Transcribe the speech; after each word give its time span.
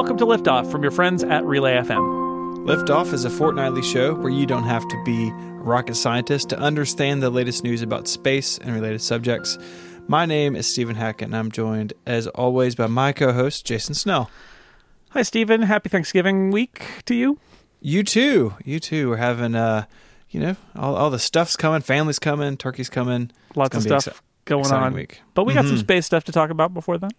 welcome 0.00 0.16
to 0.16 0.24
Liftoff 0.24 0.70
from 0.70 0.80
your 0.80 0.90
friends 0.90 1.22
at 1.22 1.44
Relay 1.44 1.74
FM. 1.74 2.64
Liftoff 2.64 3.12
is 3.12 3.26
a 3.26 3.28
fortnightly 3.28 3.82
show 3.82 4.14
where 4.14 4.32
you 4.32 4.46
don't 4.46 4.62
have 4.62 4.88
to 4.88 5.04
be 5.04 5.28
a 5.28 5.32
rocket 5.32 5.94
scientist 5.94 6.48
to 6.48 6.58
understand 6.58 7.22
the 7.22 7.28
latest 7.28 7.64
news 7.64 7.82
about 7.82 8.08
space 8.08 8.56
and 8.56 8.74
related 8.74 9.02
subjects. 9.02 9.58
My 10.08 10.24
name 10.24 10.56
is 10.56 10.66
Stephen 10.66 10.96
Hackett, 10.96 11.26
and 11.26 11.36
I'm 11.36 11.52
joined, 11.52 11.92
as 12.06 12.26
always, 12.28 12.74
by 12.74 12.86
my 12.86 13.12
co 13.12 13.34
host, 13.34 13.66
Jason 13.66 13.92
Snell. 13.92 14.30
Hi, 15.10 15.20
Stephen. 15.20 15.60
Happy 15.60 15.90
Thanksgiving 15.90 16.50
week 16.50 16.82
to 17.04 17.14
you. 17.14 17.38
You 17.82 18.02
too. 18.02 18.54
You 18.64 18.80
too. 18.80 19.10
We're 19.10 19.16
having, 19.18 19.54
uh, 19.54 19.84
you 20.30 20.40
know, 20.40 20.56
all, 20.74 20.96
all 20.96 21.10
the 21.10 21.18
stuff's 21.18 21.56
coming, 21.56 21.82
family's 21.82 22.18
coming, 22.18 22.56
turkey's 22.56 22.88
coming. 22.88 23.32
Lots 23.54 23.76
of 23.76 23.82
stuff 23.82 24.06
exci- 24.06 24.20
going 24.46 24.72
on. 24.72 24.94
Week. 24.94 25.20
But 25.34 25.44
we 25.44 25.52
got 25.52 25.66
mm-hmm. 25.66 25.74
some 25.74 25.78
space 25.78 26.06
stuff 26.06 26.24
to 26.24 26.32
talk 26.32 26.48
about 26.48 26.72
before 26.72 26.96
then. 26.96 27.10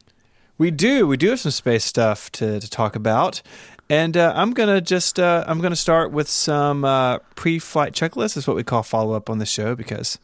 We 0.62 0.70
do. 0.70 1.08
We 1.08 1.18
do 1.18 1.32
have 1.32 1.40
some 1.40 1.52
space 1.52 1.84
stuff 1.84 2.32
to, 2.34 2.60
to 2.60 2.70
talk 2.70 2.96
about. 2.96 3.42
And 3.90 4.16
uh, 4.16 4.32
I'm 4.36 4.54
gonna 4.54 4.80
just 4.80 5.20
uh, 5.20 5.44
I'm 5.48 5.60
gonna 5.60 5.76
start 5.76 6.12
with 6.12 6.30
some 6.30 6.86
uh, 6.86 7.18
pre-flight 7.34 7.94
checklists. 7.94 8.38
Is 8.38 8.46
what 8.46 8.56
we 8.56 8.64
call 8.64 8.84
follow 8.84 9.14
up 9.14 9.28
on 9.28 9.40
the 9.40 9.48
show 9.48 9.74
because 9.74 10.20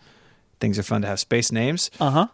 things 0.59 0.77
are 0.77 0.83
fun 0.83 1.01
to 1.01 1.07
have 1.07 1.19
space 1.19 1.51
names. 1.51 1.89
Uh 1.99 2.11
huh. 2.11 2.27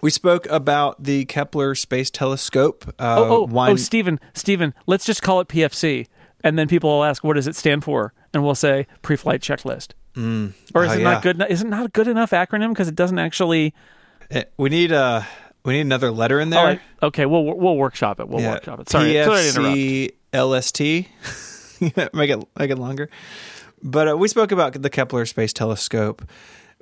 We 0.00 0.10
spoke 0.10 0.46
about 0.46 1.02
the 1.02 1.24
Kepler 1.24 1.74
Space 1.74 2.08
Telescope. 2.08 2.84
Uh, 3.00 3.16
oh, 3.18 3.28
oh, 3.30 3.42
wine- 3.46 3.72
oh, 3.72 3.76
Stephen, 3.76 4.20
Stephen, 4.32 4.72
let's 4.86 5.04
just 5.04 5.22
call 5.22 5.40
it 5.40 5.48
PFC, 5.48 6.06
and 6.44 6.56
then 6.56 6.68
people 6.68 6.88
will 6.88 7.02
ask, 7.02 7.24
"What 7.24 7.34
does 7.34 7.48
it 7.48 7.56
stand 7.56 7.82
for?" 7.82 8.12
And 8.32 8.44
we'll 8.44 8.54
say 8.54 8.86
pre-flight 9.02 9.40
checklist. 9.40 9.88
Mm. 10.14 10.52
Or 10.72 10.84
is 10.84 10.92
oh, 10.92 10.94
it 10.94 10.98
yeah. 10.98 11.02
not 11.02 11.22
good? 11.24 11.44
Is 11.50 11.62
it 11.62 11.66
not 11.66 11.86
a 11.86 11.88
good 11.88 12.06
enough 12.06 12.30
acronym 12.30 12.68
because 12.68 12.86
it 12.86 12.94
doesn't 12.94 13.18
actually? 13.18 13.74
It, 14.30 14.36
eh, 14.36 14.44
we 14.56 14.68
need 14.68 14.92
a 14.92 15.26
we 15.64 15.74
need 15.74 15.80
another 15.80 16.10
letter 16.10 16.40
in 16.40 16.50
there. 16.50 16.80
Oh, 17.00 17.06
okay, 17.08 17.26
we'll 17.26 17.44
we'll 17.44 17.76
workshop 17.76 18.20
it. 18.20 18.28
We'll 18.28 18.40
yeah. 18.40 18.52
workshop 18.54 18.80
it. 18.80 18.88
Sorry, 18.88 19.12
PFC 19.12 20.10
LST. 20.32 20.80
make 22.14 22.30
it 22.30 22.44
make 22.58 22.70
it 22.70 22.78
longer. 22.78 23.08
But 23.82 24.08
uh, 24.08 24.16
we 24.16 24.28
spoke 24.28 24.52
about 24.52 24.80
the 24.80 24.90
Kepler 24.90 25.26
Space 25.26 25.52
Telescope 25.52 26.22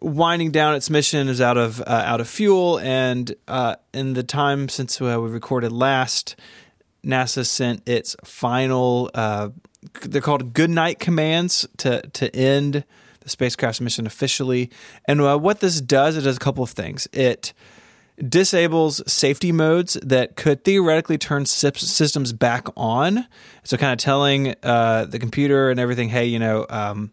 winding 0.00 0.50
down 0.50 0.74
its 0.74 0.90
mission 0.90 1.28
is 1.28 1.40
out 1.40 1.56
of 1.56 1.80
uh, 1.82 1.84
out 2.06 2.20
of 2.20 2.28
fuel, 2.28 2.78
and 2.80 3.34
uh, 3.48 3.76
in 3.92 4.14
the 4.14 4.22
time 4.22 4.68
since 4.68 5.00
uh, 5.00 5.18
we 5.20 5.30
recorded 5.30 5.72
last, 5.72 6.36
NASA 7.04 7.46
sent 7.46 7.86
its 7.88 8.16
final. 8.24 9.10
Uh, 9.14 9.50
they're 10.02 10.20
called 10.20 10.52
good 10.52 10.70
night 10.70 10.98
commands 10.98 11.66
to 11.78 12.02
to 12.12 12.34
end 12.34 12.84
the 13.20 13.28
spacecraft's 13.28 13.80
mission 13.80 14.06
officially. 14.06 14.70
And 15.06 15.20
uh, 15.20 15.38
what 15.38 15.60
this 15.60 15.80
does, 15.80 16.16
it 16.16 16.22
does 16.22 16.36
a 16.36 16.40
couple 16.40 16.64
of 16.64 16.70
things. 16.70 17.06
It 17.12 17.52
disables 18.28 19.02
safety 19.10 19.52
modes 19.52 19.94
that 20.02 20.36
could 20.36 20.64
theoretically 20.64 21.18
turn 21.18 21.46
systems 21.46 22.32
back 22.32 22.68
on. 22.76 23.26
So, 23.64 23.76
kind 23.76 23.92
of 23.92 23.98
telling 23.98 24.54
uh, 24.62 25.06
the 25.06 25.18
computer 25.18 25.70
and 25.70 25.80
everything, 25.80 26.08
hey, 26.08 26.26
you 26.26 26.38
know, 26.38 26.66
um, 26.68 27.12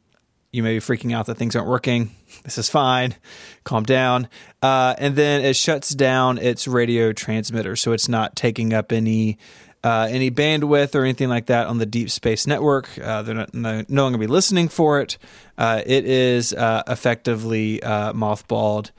you 0.51 0.63
may 0.63 0.73
be 0.73 0.79
freaking 0.79 1.13
out 1.13 1.25
that 1.27 1.35
things 1.35 1.55
aren't 1.55 1.67
working. 1.67 2.11
This 2.43 2.57
is 2.57 2.69
fine. 2.69 3.15
Calm 3.63 3.83
down. 3.83 4.27
Uh, 4.61 4.95
and 4.97 5.15
then 5.15 5.43
it 5.43 5.55
shuts 5.55 5.89
down 5.89 6.37
its 6.37 6.67
radio 6.67 7.13
transmitter, 7.13 7.75
so 7.75 7.91
it's 7.91 8.09
not 8.09 8.35
taking 8.35 8.73
up 8.73 8.91
any 8.91 9.37
uh, 9.83 10.07
any 10.09 10.31
bandwidth 10.31 10.95
or 10.95 11.03
anything 11.03 11.29
like 11.29 11.45
that 11.45 11.67
on 11.67 11.77
the 11.77 11.85
deep 11.85 12.09
space 12.09 12.47
network. 12.47 12.89
Uh, 12.99 13.21
they're 13.21 13.35
not, 13.35 13.53
no, 13.53 13.83
no 13.87 14.03
longer 14.03 14.17
be 14.17 14.27
listening 14.27 14.67
for 14.67 14.99
it. 14.99 15.17
Uh, 15.57 15.81
it 15.85 16.05
is 16.05 16.53
uh, 16.53 16.83
effectively 16.87 17.81
uh, 17.83 18.11
mothballed, 18.13 18.91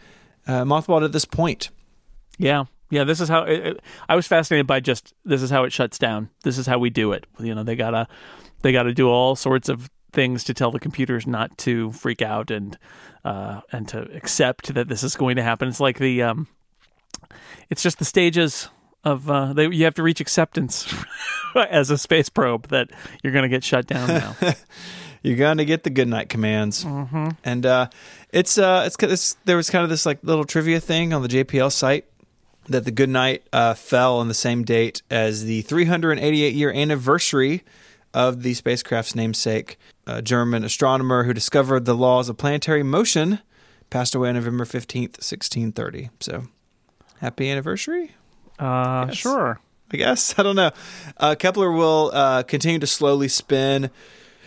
mothballed 0.46 1.04
at 1.04 1.12
this 1.12 1.24
point. 1.24 1.70
Yeah, 2.38 2.64
yeah. 2.90 3.04
This 3.04 3.20
is 3.20 3.28
how 3.28 3.42
it, 3.42 3.66
it, 3.66 3.80
I 4.08 4.16
was 4.16 4.26
fascinated 4.26 4.66
by. 4.66 4.80
Just 4.80 5.14
this 5.24 5.42
is 5.42 5.50
how 5.50 5.64
it 5.64 5.72
shuts 5.72 5.98
down. 5.98 6.30
This 6.44 6.56
is 6.56 6.66
how 6.66 6.78
we 6.78 6.90
do 6.90 7.12
it. 7.12 7.26
You 7.38 7.54
know, 7.54 7.62
they 7.62 7.76
gotta 7.76 8.08
they 8.62 8.72
got 8.72 8.84
to 8.84 8.94
do 8.94 9.08
all 9.08 9.36
sorts 9.36 9.68
of 9.68 9.90
things 10.12 10.44
to 10.44 10.54
tell 10.54 10.70
the 10.70 10.80
computers 10.80 11.26
not 11.26 11.56
to 11.58 11.92
freak 11.92 12.22
out 12.22 12.50
and 12.50 12.78
uh, 13.24 13.60
and 13.72 13.88
to 13.88 14.00
accept 14.14 14.74
that 14.74 14.88
this 14.88 15.02
is 15.02 15.16
going 15.16 15.36
to 15.36 15.42
happen. 15.42 15.68
It's 15.68 15.80
like 15.80 15.98
the 15.98 16.22
um, 16.22 16.48
it's 17.70 17.82
just 17.82 17.98
the 17.98 18.04
stages 18.04 18.68
of 19.04 19.30
uh, 19.30 19.52
they, 19.52 19.68
you 19.68 19.84
have 19.84 19.94
to 19.94 20.02
reach 20.02 20.20
acceptance 20.20 20.92
as 21.54 21.90
a 21.90 21.98
space 21.98 22.28
probe 22.28 22.68
that 22.68 22.90
you're 23.22 23.32
going 23.32 23.44
to 23.44 23.48
get 23.48 23.64
shut 23.64 23.86
down 23.86 24.08
now. 24.08 24.36
you're 25.22 25.36
going 25.36 25.58
to 25.58 25.64
get 25.64 25.84
the 25.84 25.90
good 25.90 26.08
night 26.08 26.28
commands, 26.28 26.84
mm-hmm. 26.84 27.28
and 27.44 27.66
uh, 27.66 27.88
it's 28.30 28.58
uh, 28.58 28.84
it's, 28.86 28.96
it's 29.00 29.36
there 29.44 29.56
was 29.56 29.70
kind 29.70 29.84
of 29.84 29.90
this 29.90 30.06
like 30.06 30.18
little 30.22 30.44
trivia 30.44 30.80
thing 30.80 31.12
on 31.12 31.22
the 31.22 31.28
JPL 31.28 31.72
site 31.72 32.06
that 32.68 32.84
the 32.84 32.90
good 32.90 33.08
night 33.08 33.46
uh, 33.52 33.74
fell 33.74 34.18
on 34.18 34.28
the 34.28 34.34
same 34.34 34.64
date 34.64 35.02
as 35.10 35.44
the 35.44 35.62
388 35.62 36.54
year 36.54 36.70
anniversary 36.70 37.64
of 38.14 38.42
the 38.42 38.54
spacecraft's 38.54 39.14
namesake. 39.14 39.78
A 40.06 40.22
German 40.22 40.64
astronomer 40.64 41.24
who 41.24 41.34
discovered 41.34 41.84
the 41.84 41.94
laws 41.94 42.28
of 42.28 42.36
planetary 42.36 42.82
motion 42.82 43.40
passed 43.90 44.14
away 44.14 44.30
on 44.30 44.36
November 44.36 44.64
15th, 44.64 45.18
1630. 45.18 46.10
So, 46.20 46.44
happy 47.20 47.50
anniversary? 47.50 48.12
Uh, 48.58 49.10
sure. 49.10 49.60
I 49.92 49.96
guess. 49.96 50.34
I 50.38 50.42
don't 50.42 50.56
know. 50.56 50.70
Uh, 51.16 51.34
Kepler 51.34 51.70
will 51.70 52.10
uh, 52.12 52.42
continue 52.42 52.78
to 52.78 52.86
slowly 52.86 53.28
spin. 53.28 53.90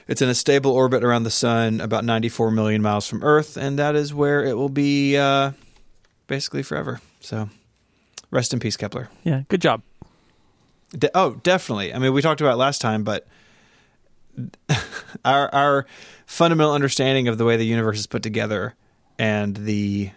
It's 0.07 0.21
in 0.21 0.29
a 0.29 0.35
stable 0.35 0.71
orbit 0.71 1.03
around 1.03 1.23
the 1.23 1.31
sun, 1.31 1.79
about 1.79 2.03
94 2.03 2.51
million 2.51 2.81
miles 2.81 3.07
from 3.07 3.23
Earth, 3.23 3.55
and 3.55 3.79
that 3.79 3.95
is 3.95 4.13
where 4.13 4.43
it 4.43 4.55
will 4.57 4.69
be 4.69 5.15
uh, 5.15 5.51
basically 6.27 6.63
forever. 6.63 6.99
So, 7.21 7.49
rest 8.31 8.53
in 8.53 8.59
peace, 8.59 8.77
Kepler. 8.77 9.09
Yeah, 9.23 9.43
good 9.49 9.61
job. 9.61 9.81
De- 10.91 11.11
oh, 11.15 11.35
definitely. 11.43 11.93
I 11.93 11.99
mean, 11.99 12.13
we 12.13 12.21
talked 12.21 12.41
about 12.41 12.57
last 12.57 12.81
time, 12.81 13.03
but 13.03 13.27
our 15.25 15.53
our 15.53 15.85
fundamental 16.25 16.73
understanding 16.73 17.27
of 17.27 17.37
the 17.37 17.45
way 17.45 17.57
the 17.57 17.65
universe 17.65 17.99
is 17.99 18.07
put 18.07 18.23
together 18.23 18.75
and 19.19 19.55
the 19.55 20.11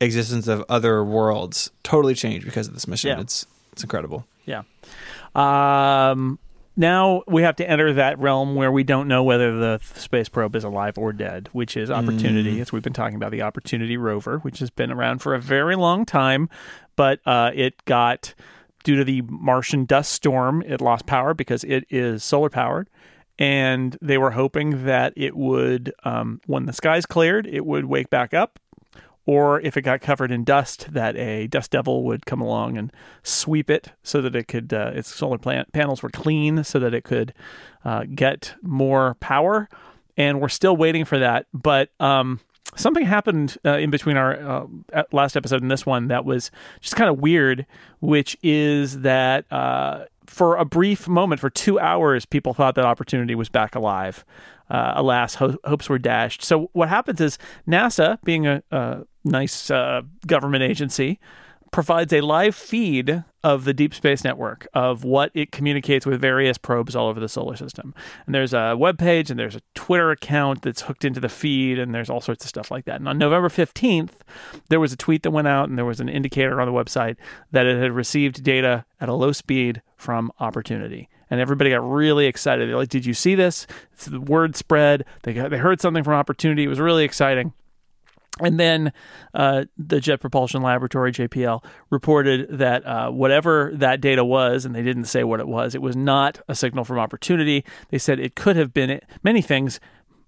existence 0.00 0.46
of 0.48 0.64
other 0.68 1.04
worlds 1.04 1.70
totally 1.82 2.14
changed 2.14 2.46
because 2.46 2.68
of 2.68 2.74
this 2.74 2.86
mission. 2.86 3.10
Yeah. 3.10 3.20
It's 3.20 3.46
it's 3.72 3.82
incredible. 3.82 4.26
Yeah. 4.44 4.62
Um, 5.34 6.38
now 6.76 7.22
we 7.26 7.42
have 7.42 7.56
to 7.56 7.68
enter 7.68 7.92
that 7.94 8.18
realm 8.18 8.54
where 8.54 8.70
we 8.70 8.84
don't 8.84 9.08
know 9.08 9.22
whether 9.22 9.58
the 9.58 9.80
space 9.94 10.28
probe 10.28 10.54
is 10.56 10.64
alive 10.64 10.98
or 10.98 11.12
dead, 11.12 11.48
which 11.52 11.76
is 11.76 11.90
Opportunity, 11.90 12.56
mm. 12.56 12.60
as 12.60 12.72
we've 12.72 12.82
been 12.82 12.92
talking 12.92 13.16
about 13.16 13.30
the 13.30 13.42
Opportunity 13.42 13.96
rover, 13.96 14.38
which 14.38 14.58
has 14.58 14.70
been 14.70 14.90
around 14.90 15.20
for 15.20 15.34
a 15.34 15.40
very 15.40 15.76
long 15.76 16.04
time, 16.04 16.48
but 16.94 17.20
uh, 17.26 17.50
it 17.54 17.84
got 17.84 18.34
due 18.84 18.96
to 18.96 19.04
the 19.04 19.22
Martian 19.22 19.84
dust 19.84 20.12
storm, 20.12 20.62
it 20.62 20.80
lost 20.80 21.06
power 21.06 21.34
because 21.34 21.64
it 21.64 21.84
is 21.90 22.22
solar 22.22 22.50
powered 22.50 22.88
and 23.38 23.98
they 24.00 24.18
were 24.18 24.30
hoping 24.30 24.86
that 24.86 25.12
it 25.16 25.36
would, 25.36 25.92
um, 26.04 26.40
when 26.46 26.66
the 26.66 26.72
skies 26.72 27.04
cleared, 27.04 27.46
it 27.46 27.66
would 27.66 27.84
wake 27.84 28.08
back 28.08 28.32
up, 28.32 28.58
or 29.26 29.60
if 29.60 29.76
it 29.76 29.82
got 29.82 30.00
covered 30.00 30.30
in 30.30 30.44
dust, 30.44 30.92
that 30.92 31.16
a 31.16 31.48
dust 31.48 31.72
devil 31.72 32.04
would 32.04 32.24
come 32.26 32.40
along 32.40 32.78
and 32.78 32.92
sweep 33.22 33.68
it 33.68 33.92
so 34.02 34.22
that 34.22 34.36
it 34.36 34.48
could, 34.48 34.72
uh, 34.72 34.92
its 34.94 35.14
solar 35.14 35.38
plant 35.38 35.72
panels 35.72 36.02
were 36.02 36.10
clean 36.10 36.64
so 36.64 36.78
that 36.78 36.94
it 36.94 37.04
could 37.04 37.34
uh, 37.84 38.04
get 38.14 38.54
more 38.62 39.14
power. 39.20 39.68
And 40.16 40.40
we're 40.40 40.48
still 40.48 40.76
waiting 40.76 41.04
for 41.04 41.18
that, 41.18 41.46
but 41.52 41.90
um, 42.00 42.40
something 42.76 43.04
happened 43.04 43.58
uh, 43.64 43.76
in 43.78 43.90
between 43.90 44.16
our 44.16 44.66
uh, 44.94 45.02
last 45.12 45.36
episode 45.36 45.62
and 45.62 45.70
this 45.70 45.84
one 45.84 46.08
that 46.08 46.24
was 46.24 46.50
just 46.80 46.96
kind 46.96 47.10
of 47.10 47.18
weird, 47.18 47.66
which 48.00 48.36
is 48.42 49.00
that 49.00 49.50
uh, 49.52 50.04
for 50.26 50.56
a 50.56 50.64
brief 50.64 51.08
moment, 51.08 51.40
for 51.40 51.50
two 51.50 51.78
hours, 51.78 52.24
people 52.26 52.54
thought 52.54 52.74
that 52.74 52.84
opportunity 52.84 53.34
was 53.34 53.48
back 53.48 53.74
alive. 53.74 54.24
Uh, 54.68 54.94
alas, 54.96 55.36
ho- 55.36 55.56
hopes 55.64 55.88
were 55.88 55.98
dashed. 55.98 56.42
So 56.42 56.70
what 56.72 56.88
happens 56.88 57.20
is 57.20 57.38
NASA, 57.68 58.18
being 58.24 58.46
a, 58.46 58.62
a 58.70 59.02
nice 59.26 59.70
uh, 59.70 60.02
government 60.26 60.62
agency, 60.62 61.18
provides 61.70 62.12
a 62.12 62.20
live 62.20 62.54
feed 62.54 63.24
of 63.44 63.64
the 63.64 63.74
Deep 63.74 63.94
Space 63.94 64.24
Network 64.24 64.66
of 64.72 65.04
what 65.04 65.30
it 65.34 65.52
communicates 65.52 66.06
with 66.06 66.20
various 66.20 66.58
probes 66.58 66.96
all 66.96 67.08
over 67.08 67.20
the 67.20 67.28
solar 67.28 67.54
system. 67.54 67.94
And 68.24 68.34
there's 68.34 68.54
a 68.54 68.74
web 68.76 68.98
page 68.98 69.30
and 69.30 69.38
there's 69.38 69.56
a 69.56 69.62
Twitter 69.74 70.10
account 70.10 70.62
that's 70.62 70.82
hooked 70.82 71.04
into 71.04 71.20
the 71.20 71.28
feed 71.28 71.78
and 71.78 71.94
there's 71.94 72.08
all 72.08 72.20
sorts 72.20 72.44
of 72.44 72.48
stuff 72.48 72.70
like 72.70 72.86
that. 72.86 72.96
And 72.96 73.08
on 73.08 73.18
November 73.18 73.48
15th, 73.48 74.12
there 74.68 74.80
was 74.80 74.92
a 74.92 74.96
tweet 74.96 75.22
that 75.22 75.32
went 75.32 75.48
out 75.48 75.68
and 75.68 75.76
there 75.76 75.84
was 75.84 76.00
an 76.00 76.08
indicator 76.08 76.60
on 76.60 76.66
the 76.66 76.72
website 76.72 77.16
that 77.52 77.66
it 77.66 77.80
had 77.80 77.92
received 77.92 78.42
data 78.42 78.84
at 79.00 79.08
a 79.08 79.14
low 79.14 79.32
speed 79.32 79.82
from 79.96 80.32
Opportunity 80.40 81.08
and 81.30 81.40
everybody 81.40 81.70
got 81.70 81.88
really 81.88 82.26
excited. 82.26 82.68
They're 82.68 82.76
like, 82.76 82.88
"Did 82.88 83.04
you 83.04 83.14
see 83.14 83.34
this?" 83.34 83.66
It's 83.92 84.06
the 84.06 84.20
word 84.20 84.56
spread. 84.56 85.04
They 85.22 85.32
got, 85.32 85.50
they 85.50 85.58
heard 85.58 85.80
something 85.80 86.04
from 86.04 86.14
Opportunity. 86.14 86.64
It 86.64 86.68
was 86.68 86.80
really 86.80 87.04
exciting. 87.04 87.52
And 88.40 88.60
then 88.60 88.92
uh, 89.32 89.64
the 89.78 89.98
Jet 89.98 90.20
Propulsion 90.20 90.62
Laboratory, 90.62 91.10
JPL, 91.10 91.64
reported 91.88 92.58
that 92.58 92.86
uh, 92.86 93.10
whatever 93.10 93.70
that 93.74 94.02
data 94.02 94.24
was, 94.24 94.66
and 94.66 94.74
they 94.74 94.82
didn't 94.82 95.06
say 95.06 95.24
what 95.24 95.40
it 95.40 95.48
was, 95.48 95.74
it 95.74 95.80
was 95.80 95.96
not 95.96 96.40
a 96.46 96.54
signal 96.54 96.84
from 96.84 96.98
opportunity. 96.98 97.64
They 97.88 97.98
said 97.98 98.20
it 98.20 98.36
could 98.36 98.56
have 98.56 98.74
been 98.74 99.00
many 99.22 99.40
things, 99.40 99.80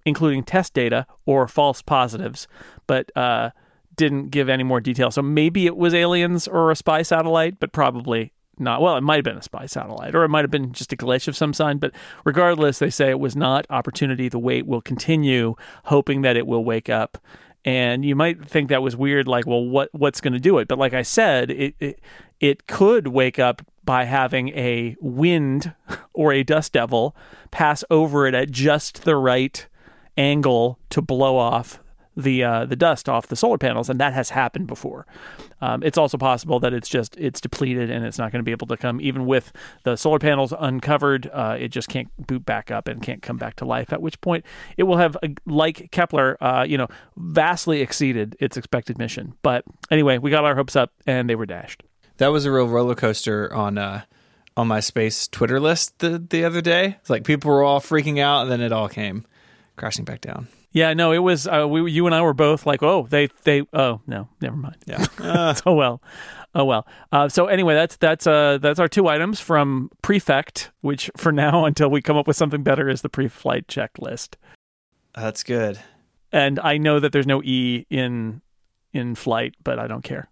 including 0.06 0.42
test 0.42 0.72
data 0.72 1.06
or 1.26 1.46
false 1.46 1.82
positives, 1.82 2.48
but 2.86 3.14
uh, 3.14 3.50
didn't 3.94 4.30
give 4.30 4.48
any 4.48 4.64
more 4.64 4.80
detail. 4.80 5.10
So 5.10 5.20
maybe 5.20 5.66
it 5.66 5.76
was 5.76 5.92
aliens 5.92 6.48
or 6.48 6.70
a 6.70 6.76
spy 6.76 7.02
satellite, 7.02 7.60
but 7.60 7.72
probably 7.72 8.32
not. 8.58 8.80
Well, 8.80 8.96
it 8.96 9.02
might 9.02 9.16
have 9.16 9.24
been 9.24 9.36
a 9.36 9.42
spy 9.42 9.66
satellite, 9.66 10.14
or 10.14 10.24
it 10.24 10.28
might 10.28 10.44
have 10.44 10.50
been 10.50 10.72
just 10.72 10.92
a 10.92 10.96
glitch 10.96 11.28
of 11.28 11.36
some 11.36 11.52
sign. 11.52 11.78
But 11.78 11.92
regardless, 12.24 12.78
they 12.78 12.90
say 12.90 13.10
it 13.10 13.20
was 13.20 13.36
not 13.36 13.66
opportunity. 13.70 14.28
The 14.28 14.38
wait 14.38 14.66
will 14.66 14.80
continue, 14.80 15.54
hoping 15.84 16.22
that 16.22 16.36
it 16.36 16.46
will 16.46 16.64
wake 16.64 16.88
up. 16.88 17.18
And 17.64 18.04
you 18.04 18.14
might 18.14 18.48
think 18.48 18.68
that 18.68 18.82
was 18.82 18.96
weird, 18.96 19.28
like, 19.28 19.46
well, 19.46 19.64
what 19.64 19.90
what's 19.92 20.20
going 20.20 20.32
to 20.32 20.40
do 20.40 20.58
it? 20.58 20.68
But 20.68 20.78
like 20.78 20.94
I 20.94 21.02
said, 21.02 21.50
it, 21.50 21.74
it 21.80 22.00
it 22.40 22.66
could 22.66 23.08
wake 23.08 23.38
up 23.38 23.62
by 23.84 24.04
having 24.04 24.50
a 24.50 24.96
wind 25.00 25.74
or 26.12 26.32
a 26.32 26.42
dust 26.42 26.72
devil 26.72 27.16
pass 27.50 27.84
over 27.90 28.26
it 28.26 28.34
at 28.34 28.50
just 28.50 29.04
the 29.04 29.16
right 29.16 29.66
angle 30.16 30.78
to 30.90 31.00
blow 31.00 31.36
off 31.36 31.80
the 32.18 32.42
uh, 32.42 32.64
the 32.66 32.76
dust 32.76 33.08
off 33.08 33.28
the 33.28 33.36
solar 33.36 33.58
panels, 33.58 33.88
and 33.88 34.00
that 34.00 34.12
has 34.12 34.30
happened 34.30 34.66
before. 34.66 35.06
Um, 35.60 35.82
it's 35.82 35.96
also 35.96 36.18
possible 36.18 36.58
that 36.60 36.74
it's 36.74 36.88
just 36.88 37.16
it's 37.16 37.40
depleted 37.40 37.90
and 37.90 38.04
it's 38.04 38.18
not 38.18 38.32
going 38.32 38.40
to 38.40 38.44
be 38.44 38.50
able 38.50 38.66
to 38.66 38.76
come 38.76 39.00
even 39.00 39.24
with 39.24 39.52
the 39.84 39.96
solar 39.96 40.18
panels 40.18 40.52
uncovered. 40.58 41.30
Uh, 41.32 41.56
it 41.58 41.68
just 41.68 41.88
can't 41.88 42.08
boot 42.26 42.44
back 42.44 42.70
up 42.70 42.88
and 42.88 43.02
can't 43.02 43.22
come 43.22 43.36
back 43.36 43.56
to 43.56 43.64
life. 43.64 43.92
At 43.92 44.02
which 44.02 44.20
point 44.20 44.44
it 44.76 44.82
will 44.82 44.96
have, 44.96 45.16
uh, 45.22 45.28
like 45.46 45.90
Kepler, 45.92 46.36
uh, 46.42 46.64
you 46.68 46.76
know, 46.76 46.88
vastly 47.16 47.80
exceeded 47.80 48.36
its 48.40 48.56
expected 48.56 48.98
mission. 48.98 49.34
But 49.42 49.64
anyway, 49.90 50.18
we 50.18 50.30
got 50.30 50.44
our 50.44 50.56
hopes 50.56 50.76
up 50.76 50.92
and 51.06 51.30
they 51.30 51.36
were 51.36 51.46
dashed. 51.46 51.82
That 52.18 52.28
was 52.28 52.44
a 52.44 52.50
real 52.52 52.66
roller 52.66 52.96
coaster 52.96 53.52
on 53.54 53.78
uh, 53.78 54.02
on 54.56 54.66
my 54.66 54.80
space 54.80 55.28
Twitter 55.28 55.60
list 55.60 56.00
the 56.00 56.18
the 56.18 56.44
other 56.44 56.60
day. 56.60 56.96
It's 57.00 57.10
like 57.10 57.22
people 57.22 57.50
were 57.50 57.62
all 57.62 57.80
freaking 57.80 58.18
out, 58.18 58.42
and 58.42 58.50
then 58.50 58.60
it 58.60 58.72
all 58.72 58.88
came 58.88 59.24
crashing 59.76 60.04
back 60.04 60.20
down. 60.20 60.48
Yeah, 60.70 60.92
no, 60.94 61.12
it 61.12 61.18
was 61.18 61.46
uh, 61.46 61.66
we, 61.68 61.90
you 61.90 62.06
and 62.06 62.14
I 62.14 62.20
were 62.20 62.34
both 62.34 62.66
like, 62.66 62.82
oh, 62.82 63.06
they, 63.08 63.28
they, 63.44 63.62
oh, 63.72 64.00
no, 64.06 64.28
never 64.40 64.56
mind. 64.56 64.76
Yeah. 64.86 65.04
Uh, 65.18 65.54
oh 65.66 65.74
well, 65.74 66.02
oh 66.54 66.64
well. 66.64 66.86
Uh, 67.12 67.28
so 67.28 67.46
anyway, 67.46 67.74
that's 67.74 67.96
that's 67.96 68.26
uh 68.26 68.58
that's 68.58 68.78
our 68.78 68.88
two 68.88 69.08
items 69.08 69.40
from 69.40 69.90
Prefect, 70.02 70.70
which 70.80 71.10
for 71.16 71.32
now 71.32 71.64
until 71.66 71.90
we 71.90 72.00
come 72.00 72.16
up 72.16 72.26
with 72.26 72.36
something 72.36 72.62
better 72.62 72.88
is 72.88 73.02
the 73.02 73.08
pre-flight 73.08 73.66
checklist. 73.66 74.36
That's 75.14 75.42
good. 75.42 75.78
And 76.32 76.60
I 76.60 76.78
know 76.78 77.00
that 77.00 77.12
there's 77.12 77.26
no 77.26 77.42
E 77.42 77.86
in 77.90 78.42
in 78.92 79.14
flight, 79.14 79.54
but 79.64 79.78
I 79.78 79.86
don't 79.86 80.04
care. 80.04 80.28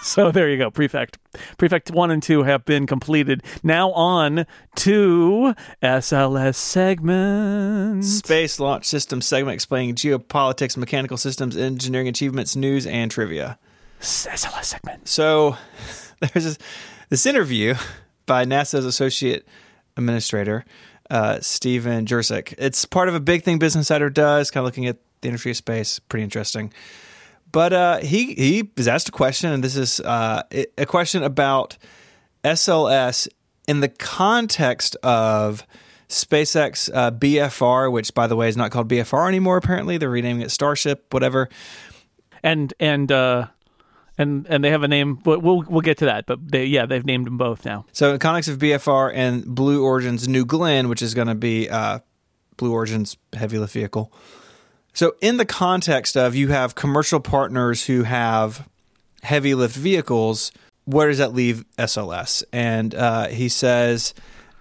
so 0.02 0.30
there 0.30 0.48
you 0.48 0.56
go. 0.56 0.70
Prefect. 0.70 1.18
Prefect 1.58 1.90
1 1.90 2.10
and 2.10 2.22
2 2.22 2.42
have 2.42 2.64
been 2.64 2.86
completed. 2.86 3.42
Now 3.62 3.92
on 3.92 4.46
to 4.76 5.54
SLS 5.82 6.54
segment. 6.54 8.04
Space 8.04 8.58
Launch 8.58 8.86
System 8.86 9.20
segment 9.20 9.54
explaining 9.54 9.94
geopolitics, 9.94 10.76
mechanical 10.76 11.16
systems, 11.16 11.56
engineering 11.56 12.08
achievements, 12.08 12.56
news, 12.56 12.86
and 12.86 13.10
trivia. 13.10 13.58
SLS 14.00 14.64
segment. 14.64 15.08
So 15.08 15.56
there's 16.20 16.44
this, 16.44 16.58
this 17.08 17.26
interview 17.26 17.74
by 18.26 18.44
NASA's 18.44 18.84
associate 18.84 19.46
administrator, 19.96 20.64
uh, 21.10 21.40
Stephen 21.40 22.06
Jurczyk. 22.06 22.54
It's 22.58 22.84
part 22.84 23.08
of 23.08 23.14
a 23.14 23.20
big 23.20 23.42
thing 23.42 23.58
Business 23.58 23.82
Insider 23.82 24.08
does, 24.08 24.50
kind 24.50 24.62
of 24.62 24.66
looking 24.66 24.86
at 24.86 24.98
the 25.20 25.28
industry 25.28 25.50
of 25.50 25.56
space. 25.56 25.98
Pretty 25.98 26.24
interesting. 26.24 26.72
But 27.52 27.72
uh, 27.72 27.98
he 27.98 28.34
he 28.34 28.70
was 28.76 28.86
asked 28.88 29.08
a 29.08 29.12
question, 29.12 29.50
and 29.50 29.64
this 29.64 29.76
is 29.76 30.00
uh, 30.00 30.42
a 30.78 30.86
question 30.86 31.22
about 31.22 31.76
SLS 32.44 33.28
in 33.66 33.80
the 33.80 33.88
context 33.88 34.96
of 35.02 35.66
SpaceX 36.08 36.90
uh, 36.92 37.10
BFR, 37.10 37.90
which 37.90 38.14
by 38.14 38.26
the 38.26 38.36
way 38.36 38.48
is 38.48 38.56
not 38.56 38.70
called 38.70 38.88
BFR 38.88 39.28
anymore. 39.28 39.56
Apparently, 39.56 39.96
they're 39.96 40.10
renaming 40.10 40.42
it 40.42 40.50
Starship, 40.50 41.12
whatever. 41.12 41.48
And 42.42 42.72
and 42.80 43.10
uh, 43.10 43.46
and 44.18 44.46
and 44.48 44.62
they 44.64 44.70
have 44.70 44.82
a 44.82 44.88
name. 44.88 45.14
But 45.14 45.42
we'll 45.42 45.62
we'll 45.68 45.80
get 45.80 45.98
to 45.98 46.06
that. 46.06 46.26
But 46.26 46.50
they, 46.50 46.66
yeah, 46.66 46.86
they've 46.86 47.04
named 47.04 47.26
them 47.26 47.38
both 47.38 47.64
now. 47.64 47.86
So 47.92 48.08
in 48.08 48.12
the 48.14 48.18
context 48.18 48.48
of 48.48 48.58
BFR 48.58 49.12
and 49.14 49.44
Blue 49.44 49.84
Origin's 49.84 50.28
New 50.28 50.44
Glenn, 50.44 50.88
which 50.88 51.02
is 51.02 51.14
going 51.14 51.28
to 51.28 51.34
be 51.34 51.68
uh, 51.68 52.00
Blue 52.56 52.72
Origin's 52.72 53.16
heavy 53.32 53.58
lift 53.58 53.72
vehicle. 53.72 54.12
So, 54.92 55.14
in 55.20 55.36
the 55.36 55.44
context 55.44 56.16
of 56.16 56.34
you 56.34 56.48
have 56.48 56.74
commercial 56.74 57.20
partners 57.20 57.86
who 57.86 58.02
have 58.02 58.68
heavy 59.22 59.54
lift 59.54 59.76
vehicles, 59.76 60.52
where 60.84 61.08
does 61.08 61.18
that 61.18 61.32
leave 61.32 61.64
SLS? 61.78 62.42
And 62.52 62.94
uh, 62.94 63.28
he 63.28 63.48
says, 63.48 64.14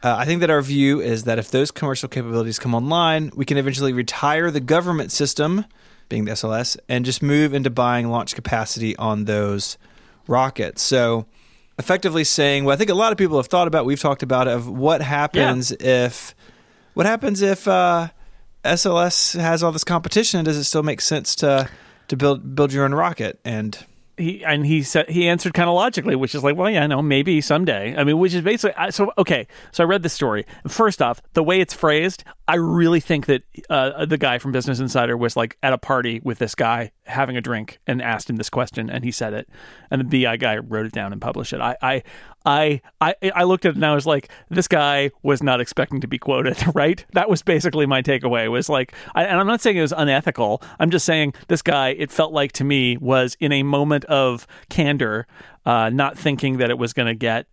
uh, 0.04 0.16
I 0.18 0.26
think 0.26 0.42
that 0.42 0.50
our 0.50 0.62
view 0.62 1.02
is 1.02 1.24
that 1.24 1.40
if 1.40 1.52
those 1.52 1.72
commercial 1.72 2.08
capabilities 2.08 2.60
come 2.60 2.76
online, 2.76 3.32
we 3.36 3.46
can 3.46 3.58
eventually 3.58 3.92
retire 3.92 4.52
the 4.52 4.60
government 4.60 5.12
system, 5.12 5.66
being 6.08 6.26
the 6.26 6.32
SLS, 6.32 6.78
and 6.88 7.04
just 7.04 7.22
move 7.22 7.54
into 7.54 7.70
buying 7.70 8.10
launch 8.10 8.36
capacity 8.36 8.96
on 8.98 9.26
those 9.26 9.78
rockets. 10.28 10.82
So, 10.82 11.26
effectively 11.78 12.24
saying, 12.24 12.66
well, 12.66 12.74
I 12.74 12.78
think 12.78 12.90
a 12.90 12.96
lot 12.96 13.12
of 13.12 13.18
people 13.18 13.38
have 13.38 13.48
thought 13.48 13.68
about, 13.68 13.86
we've 13.86 14.00
talked 14.00 14.24
about, 14.24 14.48
of 14.48 14.70
what 14.70 15.02
happens 15.02 15.72
yeah. 15.72 16.06
if, 16.06 16.36
what 16.94 17.06
happens 17.06 17.42
if, 17.42 17.68
uh, 17.68 18.10
SLS 18.64 19.40
has 19.40 19.64
all 19.64 19.72
this 19.72 19.84
competition, 19.84 20.44
does 20.46 20.58
it 20.58 20.66
still 20.66 20.84
make 20.84 21.02
sense 21.02 21.36
to 21.36 21.70
to 22.08 22.18
build 22.18 22.56
build 22.56 22.74
your 22.74 22.86
own 22.86 22.94
rocket? 22.94 23.40
And 23.46 23.78
he 24.20 24.44
and 24.44 24.66
he 24.66 24.84
said 24.84 25.10
he 25.10 25.28
answered 25.28 25.54
kind 25.54 25.70
of 25.70 25.76
logically, 25.76 26.16
which 26.16 26.36
is 26.36 26.44
like, 26.44 26.56
well, 26.56 26.70
yeah, 26.70 26.86
no, 26.86 27.02
maybe 27.02 27.42
someday. 27.42 27.96
I 27.96 28.04
mean, 28.04 28.20
which 28.20 28.34
is 28.34 28.42
basically 28.42 28.92
so. 28.92 29.12
Okay, 29.18 29.48
so 29.72 29.84
I 29.84 29.88
read 29.88 30.04
the 30.04 30.10
story. 30.10 30.46
First 30.68 31.02
off, 31.02 31.22
the 31.34 31.44
way 31.44 31.62
it's 31.62 31.74
phrased, 31.74 32.24
I 32.48 32.56
really 32.56 33.00
think 33.00 33.28
that 33.28 33.44
uh, 33.70 34.06
the 34.06 34.18
guy 34.18 34.38
from 34.38 34.52
Business 34.52 34.80
Insider 34.80 35.16
was 35.16 35.38
like 35.38 35.58
at 35.64 35.74
a 35.74 35.78
party 35.78 36.20
with 36.24 36.40
this 36.40 36.54
guy 36.54 36.92
having 37.06 37.38
a 37.38 37.42
drink 37.42 37.80
and 37.88 38.02
asked 38.02 38.30
him 38.30 38.36
this 38.36 38.50
question, 38.50 38.90
and 38.90 39.04
he 39.04 39.12
said 39.12 39.34
it, 39.34 39.50
and 39.90 40.02
the 40.02 40.24
BI 40.24 40.38
guy 40.38 40.58
wrote 40.58 40.86
it 40.86 40.92
down 40.92 41.14
and 41.14 41.22
published 41.22 41.54
it. 41.54 41.62
I, 41.62 41.78
I, 41.82 42.04
I, 42.46 42.82
I, 43.02 43.44
looked 43.44 43.66
at 43.66 43.72
it 43.72 43.76
and 43.76 43.86
I 43.86 43.94
was 43.94 44.06
like, 44.06 44.30
this 44.50 44.68
guy 44.68 45.12
was 45.24 45.44
not 45.44 45.62
expecting 45.62 46.02
to 46.02 46.08
be 46.08 46.18
quoted, 46.18 46.58
right? 46.74 47.06
That 47.14 47.30
was 47.30 47.42
basically 47.42 47.86
my 47.86 48.02
takeaway. 48.02 48.50
Was 48.50 48.70
like, 48.70 48.94
I, 49.14 49.26
and 49.26 49.40
I'm 49.40 49.48
not 49.48 49.62
saying 49.62 49.78
it 49.78 49.82
was 49.82 49.92
unethical. 49.92 50.62
I'm 50.80 50.90
just 50.90 51.06
saying 51.06 51.34
this 51.48 51.62
guy. 51.62 51.90
It 51.90 52.12
felt 52.12 52.32
like 52.32 52.52
to 52.54 52.64
me 52.64 52.98
was 52.98 53.36
in 53.40 53.52
a 53.52 53.64
moment 53.64 54.06
of 54.06 54.48
candor, 54.70 55.28
uh, 55.66 55.90
not 55.90 56.18
thinking 56.18 56.58
that 56.58 56.70
it 56.70 56.78
was 56.78 56.94
going 56.94 57.08
to 57.08 57.16
get 57.16 57.48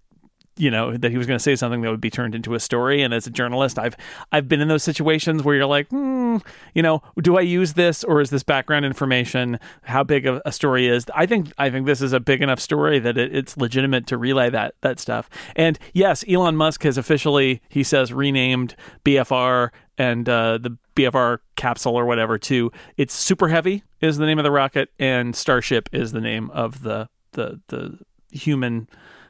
you 0.56 0.70
know 0.70 0.96
that 0.96 1.10
he 1.10 1.18
was 1.18 1.26
going 1.26 1.38
to 1.38 1.42
say 1.42 1.54
something 1.54 1.82
that 1.82 1.90
would 1.90 2.00
be 2.00 2.10
turned 2.10 2.34
into 2.34 2.54
a 2.54 2.60
story. 2.60 3.02
And 3.02 3.12
as 3.12 3.26
a 3.26 3.30
journalist 3.30 3.78
i've 3.78 3.96
i've 4.32 4.48
been 4.48 4.60
in 4.60 4.68
those 4.68 4.82
situations 4.82 5.42
where 5.42 5.56
you're 5.56 5.66
like 5.66 5.88
hmm, 5.88 6.38
you 6.74 6.82
know 6.82 7.02
do 7.20 7.36
i 7.36 7.40
use 7.40 7.74
this 7.74 8.04
or 8.04 8.20
is 8.20 8.30
this 8.30 8.42
background 8.42 8.84
information? 8.84 9.58
How 9.82 10.02
big 10.02 10.26
a, 10.26 10.40
a 10.46 10.52
story 10.52 10.88
is? 10.88 11.06
I 11.14 11.26
think 11.26 11.52
i 11.58 11.70
think 11.70 11.86
this 11.86 12.02
is 12.02 12.12
a 12.12 12.20
big 12.20 12.42
enough 12.42 12.60
story 12.60 12.98
that 12.98 13.18
it, 13.18 13.34
it's 13.34 13.56
legitimate 13.56 14.06
to 14.08 14.18
relay 14.18 14.50
that 14.50 14.74
that 14.80 14.98
stuff. 14.98 15.28
And 15.54 15.78
yes 15.92 16.24
elon 16.28 16.56
musk 16.56 16.82
has 16.84 16.98
officially 16.98 17.62
he 17.68 17.82
says 17.82 18.12
renamed 18.12 18.74
bfr 19.04 19.70
and 19.98 20.28
uh, 20.28 20.58
the 20.58 20.76
bfr 20.94 21.38
capsule 21.56 21.94
or 21.96 22.04
whatever 22.04 22.38
to 22.38 22.70
it's 22.96 23.14
super 23.14 23.48
heavy 23.48 23.82
is 24.00 24.18
the 24.18 24.26
name 24.26 24.38
of 24.38 24.44
the 24.44 24.50
rocket 24.50 24.90
and 24.98 25.34
starship 25.34 25.88
is 25.92 26.12
the 26.12 26.20
name 26.20 26.50
of 26.50 26.82
the 26.82 27.08
the 27.32 27.60
the 27.68 27.98
human 28.30 28.88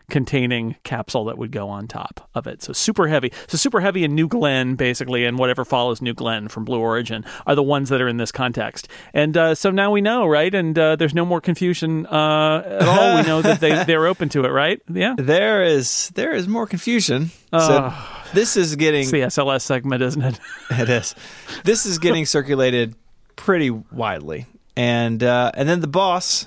containing 0.08 0.76
capsule 0.84 1.24
that 1.24 1.36
would 1.38 1.50
go 1.50 1.68
on 1.68 1.88
top 1.88 2.28
of 2.34 2.46
it. 2.46 2.62
So 2.62 2.72
super 2.72 3.08
heavy. 3.08 3.32
So 3.48 3.56
super 3.56 3.80
heavy 3.80 4.04
and 4.04 4.14
New 4.14 4.28
Glenn, 4.28 4.76
basically, 4.76 5.24
and 5.24 5.38
whatever 5.38 5.64
follows 5.64 6.00
New 6.00 6.14
Glenn 6.14 6.48
from 6.48 6.64
Blue 6.64 6.80
Origin 6.80 7.24
are 7.46 7.54
the 7.54 7.62
ones 7.62 7.88
that 7.88 8.00
are 8.00 8.08
in 8.08 8.16
this 8.16 8.30
context. 8.30 8.88
And 9.12 9.36
uh, 9.36 9.54
so 9.54 9.70
now 9.70 9.90
we 9.90 10.00
know, 10.00 10.26
right? 10.26 10.54
And 10.54 10.78
uh, 10.78 10.96
there's 10.96 11.14
no 11.14 11.24
more 11.24 11.40
confusion 11.40 12.06
uh, 12.06 12.62
at 12.64 12.82
all. 12.82 13.16
we 13.16 13.22
know 13.26 13.42
that 13.42 13.60
they 13.60 13.84
they're 13.86 14.06
open 14.06 14.28
to 14.30 14.44
it, 14.44 14.48
right? 14.48 14.80
Yeah. 14.88 15.14
There 15.16 15.62
is 15.62 16.10
there 16.14 16.32
is 16.32 16.46
more 16.46 16.66
confusion. 16.66 17.30
So 17.52 17.92
this 18.34 18.56
is 18.56 18.76
getting 18.76 19.02
it's 19.02 19.10
the 19.10 19.20
SLS 19.20 19.62
segment, 19.62 20.02
isn't 20.02 20.22
it? 20.22 20.38
it 20.70 20.88
is. 20.90 21.14
This 21.64 21.86
is 21.86 21.98
getting 21.98 22.26
circulated 22.26 22.94
pretty 23.34 23.70
widely, 23.70 24.46
and 24.76 25.22
uh, 25.22 25.52
and 25.54 25.68
then 25.68 25.80
the 25.80 25.86
boss, 25.86 26.46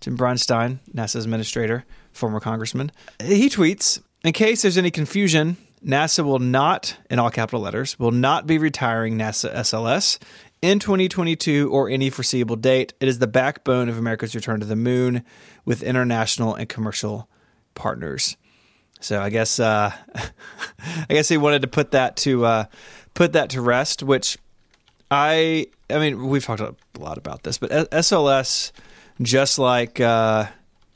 Jim 0.00 0.18
Bridenstine, 0.18 0.80
NASA's 0.94 1.24
administrator 1.24 1.86
former 2.12 2.40
congressman. 2.40 2.92
He 3.22 3.48
tweets 3.48 4.00
In 4.24 4.32
case 4.32 4.62
there's 4.62 4.78
any 4.78 4.90
confusion, 4.90 5.56
NASA 5.84 6.24
will 6.24 6.38
not, 6.38 6.96
in 7.08 7.18
all 7.18 7.30
capital 7.30 7.60
letters, 7.60 7.98
will 7.98 8.10
not 8.10 8.46
be 8.46 8.58
retiring 8.58 9.16
NASA 9.16 9.54
SLS 9.54 10.18
in 10.62 10.78
2022 10.78 11.70
or 11.72 11.88
any 11.88 12.10
foreseeable 12.10 12.56
date. 12.56 12.92
It 13.00 13.08
is 13.08 13.18
the 13.18 13.26
backbone 13.26 13.88
of 13.88 13.98
America's 13.98 14.34
return 14.34 14.60
to 14.60 14.66
the 14.66 14.76
moon 14.76 15.24
with 15.64 15.82
international 15.82 16.54
and 16.54 16.68
commercial 16.68 17.28
partners. 17.74 18.36
So 19.00 19.22
I 19.22 19.30
guess 19.30 19.58
uh, 19.58 19.92
I 20.14 21.06
guess 21.08 21.28
he 21.28 21.38
wanted 21.38 21.62
to 21.62 21.68
put 21.68 21.92
that 21.92 22.16
to 22.18 22.44
uh, 22.44 22.64
put 23.14 23.32
that 23.32 23.50
to 23.50 23.62
rest, 23.62 24.02
which 24.02 24.36
I 25.10 25.66
I 25.88 25.98
mean 25.98 26.28
we've 26.28 26.44
talked 26.44 26.60
a 26.60 26.74
lot 26.98 27.16
about 27.16 27.42
this, 27.42 27.56
but 27.56 27.70
SLS 27.70 28.72
just 29.22 29.58
like 29.58 30.00
uh, 30.00 30.46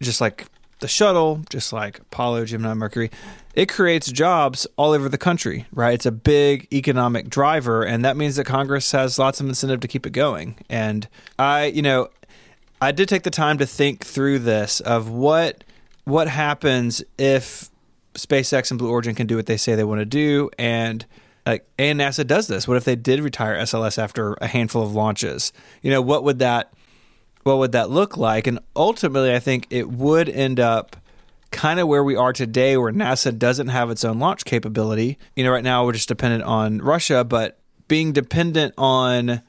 just 0.03 0.21
like 0.21 0.47
the 0.81 0.89
shuttle, 0.89 1.43
just 1.49 1.73
like 1.73 2.01
Apollo, 2.01 2.47
Gemini, 2.47 2.75
Mercury, 2.75 3.11
it 3.55 3.69
creates 3.69 4.11
jobs 4.11 4.67
all 4.77 4.93
over 4.93 5.09
the 5.09 5.19
country, 5.19 5.67
right? 5.73 5.95
It's 5.95 6.07
a 6.07 6.13
big 6.13 6.67
economic 6.73 7.29
driver, 7.29 7.85
and 7.85 8.05
that 8.05 8.17
means 8.17 8.37
that 8.37 8.45
Congress 8.45 8.91
has 8.93 9.19
lots 9.19 9.41
of 9.41 9.49
incentive 9.49 9.81
to 9.81 9.89
keep 9.89 10.07
it 10.07 10.11
going. 10.11 10.57
And 10.69 11.09
I, 11.39 11.67
you 11.67 11.83
know, 11.83 12.09
I 12.81 12.93
did 12.93 13.09
take 13.09 13.23
the 13.23 13.31
time 13.31 13.59
to 13.59 13.67
think 13.67 14.05
through 14.05 14.41
this 14.41 14.81
of 14.81 15.09
what 15.09 15.65
what 16.05 16.29
happens 16.29 17.03
if 17.17 17.71
SpaceX 18.15 18.71
and 18.71 18.79
Blue 18.79 18.91
Origin 18.91 19.15
can 19.15 19.27
do 19.27 19.37
what 19.37 19.47
they 19.47 19.57
say 19.57 19.75
they 19.75 19.85
want 19.85 20.01
to 20.01 20.05
do, 20.05 20.51
and 20.59 21.07
like 21.47 21.67
and 21.79 22.01
NASA 22.01 22.27
does 22.27 22.47
this. 22.47 22.67
What 22.67 22.77
if 22.77 22.85
they 22.85 22.97
did 22.97 23.21
retire 23.21 23.57
SLS 23.57 23.99
after 23.99 24.35
a 24.35 24.47
handful 24.47 24.83
of 24.83 24.95
launches? 24.95 25.53
You 25.83 25.91
know, 25.91 26.03
what 26.03 26.25
would 26.25 26.41
that 26.41 26.73
what 27.45 27.59
would 27.59 27.73
that 27.73 27.91
look 27.91 28.17
like? 28.17 28.47
And 28.47 28.59
ultimately, 28.75 29.33
I 29.33 29.39
think 29.39 29.67
it 29.71 29.89
would 29.89 30.29
end 30.29 30.59
up 30.59 30.97
kind 31.51 31.79
of 31.79 31.87
where 31.87 32.03
we 32.03 32.17
are 32.17 32.33
today, 32.33 32.77
where 32.77 32.93
NASA 32.93 33.37
doesn't 33.39 33.69
have 33.69 33.91
its 33.91 34.05
own 34.05 34.19
launch 34.19 34.45
capability. 34.45 35.19
You 35.37 35.45
know, 35.45 35.53
right 35.53 35.63
now 35.63 35.85
we're 35.85 35.93
just 35.93 36.09
dependent 36.09 36.43
on 36.43 36.79
Russia, 36.79 37.23
but 37.23 37.59
being 37.87 38.13
dependent 38.13 38.75
on 38.77 39.41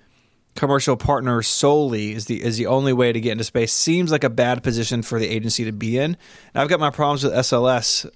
commercial 0.56 0.96
partners 0.96 1.48
solely 1.48 2.14
is 2.14 2.26
the 2.26 2.42
is 2.42 2.58
the 2.58 2.68
only 2.68 2.94
way 2.94 3.12
to 3.12 3.20
get 3.20 3.34
into 3.34 3.44
space 3.44 3.74
seems 3.74 4.12
like 4.12 4.24
a 4.24 4.30
bad 4.30 4.64
position 4.64 5.02
for 5.02 5.20
the 5.20 5.28
agency 5.28 5.66
to 5.66 5.72
be 5.72 5.98
in. 5.98 6.16
Now, 6.54 6.62
I've 6.62 6.70
got 6.70 6.80
my 6.80 6.92
problems 6.92 7.24
with 7.24 7.34
SLS, 7.34 8.10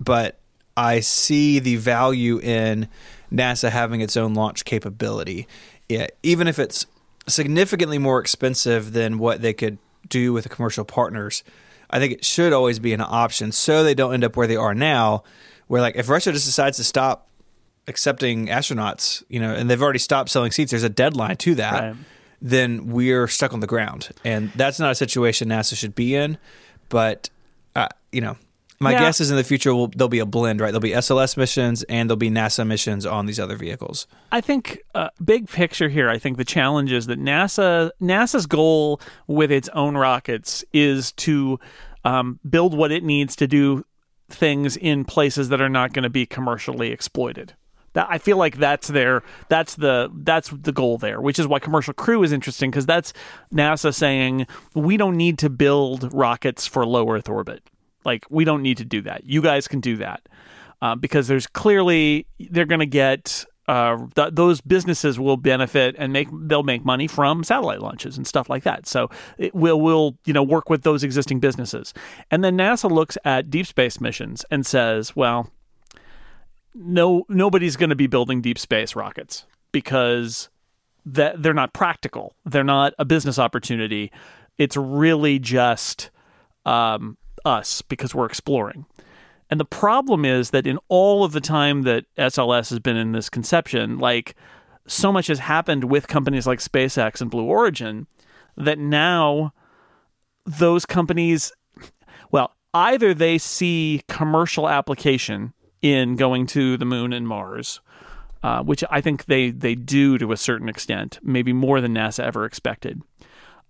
but 0.00 0.38
I 0.76 1.00
see 1.00 1.58
the 1.58 1.76
value 1.76 2.38
in 2.38 2.88
NASA 3.32 3.70
having 3.70 4.00
its 4.00 4.16
own 4.16 4.34
launch 4.34 4.64
capability. 4.64 5.46
Yeah, 5.88 6.06
even 6.22 6.48
if 6.48 6.58
it's 6.58 6.86
significantly 7.28 7.98
more 7.98 8.20
expensive 8.20 8.92
than 8.92 9.18
what 9.18 9.42
they 9.42 9.52
could 9.52 9.78
do 10.08 10.32
with 10.32 10.44
the 10.44 10.48
commercial 10.50 10.84
partners, 10.84 11.42
I 11.90 11.98
think 11.98 12.12
it 12.12 12.24
should 12.24 12.52
always 12.52 12.78
be 12.78 12.92
an 12.92 13.00
option 13.00 13.52
so 13.52 13.82
they 13.82 13.94
don't 13.94 14.14
end 14.14 14.24
up 14.24 14.36
where 14.36 14.46
they 14.46 14.56
are 14.56 14.74
now, 14.74 15.22
where 15.66 15.80
like 15.80 15.96
if 15.96 16.08
Russia 16.08 16.32
just 16.32 16.46
decides 16.46 16.76
to 16.78 16.84
stop 16.84 17.28
accepting 17.88 18.48
astronauts, 18.48 19.22
you 19.28 19.38
know, 19.40 19.54
and 19.54 19.70
they've 19.70 19.82
already 19.82 19.98
stopped 19.98 20.30
selling 20.30 20.50
seats, 20.50 20.70
there's 20.72 20.82
a 20.82 20.88
deadline 20.88 21.36
to 21.36 21.54
that, 21.56 21.82
Right. 21.82 21.96
then 22.42 22.88
we're 22.88 23.28
stuck 23.28 23.52
on 23.52 23.60
the 23.60 23.66
ground. 23.66 24.08
And 24.24 24.50
that's 24.56 24.78
not 24.80 24.90
a 24.90 24.94
situation 24.94 25.48
NASA 25.48 25.76
should 25.76 25.94
be 25.94 26.14
in. 26.14 26.38
But, 26.88 27.30
uh, 27.74 27.88
you 28.12 28.20
know, 28.20 28.36
my 28.78 28.92
Yeah. 28.92 29.00
guess 29.00 29.20
is 29.20 29.30
in 29.30 29.36
the 29.36 29.44
future 29.44 29.74
will 29.74 29.88
there'll 29.88 30.08
be 30.08 30.18
a 30.18 30.26
blend, 30.26 30.60
right? 30.60 30.70
There'll 30.70 30.80
be 30.80 30.92
SLS 30.92 31.36
missions 31.36 31.82
and 31.84 32.08
there'll 32.10 32.16
be 32.18 32.30
NASA 32.30 32.66
missions 32.66 33.06
on 33.06 33.26
these 33.26 33.40
other 33.40 33.56
vehicles. 33.56 34.06
I 34.32 34.40
think 34.40 34.80
uh, 34.94 35.08
big 35.24 35.48
picture 35.48 35.88
here. 35.88 36.10
I 36.10 36.18
think 36.18 36.36
the 36.36 36.44
challenge 36.44 36.92
is 36.92 37.06
that 37.06 37.18
NASA 37.18 37.90
NASA's 38.02 38.46
goal 38.46 39.00
with 39.26 39.50
its 39.50 39.68
own 39.70 39.96
rockets 39.96 40.64
is 40.72 41.12
to 41.12 41.58
um, 42.04 42.38
build 42.48 42.74
what 42.76 42.92
it 42.92 43.02
needs 43.02 43.34
to 43.36 43.46
do 43.46 43.84
things 44.28 44.76
in 44.76 45.04
places 45.04 45.48
that 45.50 45.60
are 45.60 45.68
not 45.68 45.92
going 45.92 46.02
to 46.02 46.10
be 46.10 46.26
commercially 46.26 46.90
exploited. 46.90 47.54
That 47.94 48.08
I 48.10 48.18
feel 48.18 48.36
like 48.36 48.58
that's 48.58 48.88
their 48.88 49.22
that's 49.48 49.76
the 49.76 50.10
that's 50.16 50.50
the 50.50 50.72
goal 50.72 50.98
there, 50.98 51.18
which 51.22 51.38
is 51.38 51.46
why 51.46 51.60
Commercial 51.60 51.94
Crew 51.94 52.22
is 52.22 52.30
interesting 52.30 52.70
because 52.70 52.84
that's 52.84 53.14
NASA 53.54 53.94
saying 53.94 54.46
we 54.74 54.98
don't 54.98 55.16
need 55.16 55.38
to 55.38 55.48
build 55.48 56.12
rockets 56.12 56.66
for 56.66 56.84
low 56.84 57.08
Earth 57.10 57.28
orbit. 57.30 57.62
Like 58.06 58.24
we 58.30 58.44
don't 58.44 58.62
need 58.62 58.78
to 58.78 58.84
do 58.84 59.02
that. 59.02 59.24
You 59.24 59.42
guys 59.42 59.68
can 59.68 59.80
do 59.80 59.96
that 59.98 60.26
uh, 60.80 60.94
because 60.94 61.28
there's 61.28 61.46
clearly 61.46 62.26
they're 62.38 62.64
going 62.64 62.80
to 62.80 62.86
get 62.86 63.44
uh, 63.68 64.06
th- 64.14 64.30
those 64.32 64.60
businesses 64.60 65.18
will 65.18 65.36
benefit 65.36 65.96
and 65.98 66.12
make 66.12 66.28
they'll 66.32 66.62
make 66.62 66.84
money 66.84 67.08
from 67.08 67.42
satellite 67.42 67.80
launches 67.80 68.16
and 68.16 68.26
stuff 68.26 68.48
like 68.48 68.62
that. 68.62 68.86
So 68.86 69.10
it 69.38 69.54
will 69.54 69.80
will 69.80 70.16
you 70.24 70.32
know 70.32 70.42
work 70.42 70.70
with 70.70 70.82
those 70.82 71.02
existing 71.02 71.40
businesses, 71.40 71.92
and 72.30 72.44
then 72.44 72.56
NASA 72.56 72.90
looks 72.90 73.18
at 73.24 73.50
deep 73.50 73.66
space 73.66 74.00
missions 74.00 74.44
and 74.50 74.64
says, 74.64 75.16
well, 75.16 75.50
no 76.74 77.24
nobody's 77.28 77.76
going 77.76 77.90
to 77.90 77.96
be 77.96 78.06
building 78.06 78.40
deep 78.40 78.58
space 78.58 78.94
rockets 78.94 79.46
because 79.72 80.48
that 81.04 81.42
they're 81.42 81.54
not 81.54 81.72
practical. 81.72 82.34
They're 82.44 82.64
not 82.64 82.94
a 82.98 83.04
business 83.04 83.38
opportunity. 83.38 84.12
It's 84.58 84.76
really 84.76 85.38
just 85.38 86.10
um, 86.64 87.16
us 87.46 87.80
because 87.82 88.14
we're 88.14 88.26
exploring. 88.26 88.84
And 89.48 89.60
the 89.60 89.64
problem 89.64 90.24
is 90.24 90.50
that 90.50 90.66
in 90.66 90.78
all 90.88 91.24
of 91.24 91.32
the 91.32 91.40
time 91.40 91.82
that 91.82 92.04
SLS 92.18 92.70
has 92.70 92.80
been 92.80 92.96
in 92.96 93.12
this 93.12 93.30
conception, 93.30 93.98
like 93.98 94.34
so 94.86 95.12
much 95.12 95.28
has 95.28 95.38
happened 95.38 95.84
with 95.84 96.08
companies 96.08 96.46
like 96.46 96.58
SpaceX 96.58 97.20
and 97.20 97.30
Blue 97.30 97.44
Origin 97.44 98.06
that 98.56 98.78
now 98.78 99.52
those 100.44 100.84
companies, 100.84 101.52
well, 102.30 102.54
either 102.74 103.14
they 103.14 103.38
see 103.38 104.02
commercial 104.08 104.68
application 104.68 105.52
in 105.82 106.16
going 106.16 106.46
to 106.46 106.76
the 106.76 106.84
moon 106.84 107.12
and 107.12 107.28
Mars, 107.28 107.80
uh, 108.42 108.62
which 108.62 108.82
I 108.90 109.00
think 109.00 109.26
they 109.26 109.50
they 109.50 109.74
do 109.74 110.18
to 110.18 110.32
a 110.32 110.36
certain 110.36 110.68
extent, 110.68 111.18
maybe 111.22 111.52
more 111.52 111.80
than 111.80 111.94
NASA 111.94 112.24
ever 112.24 112.44
expected. 112.44 113.02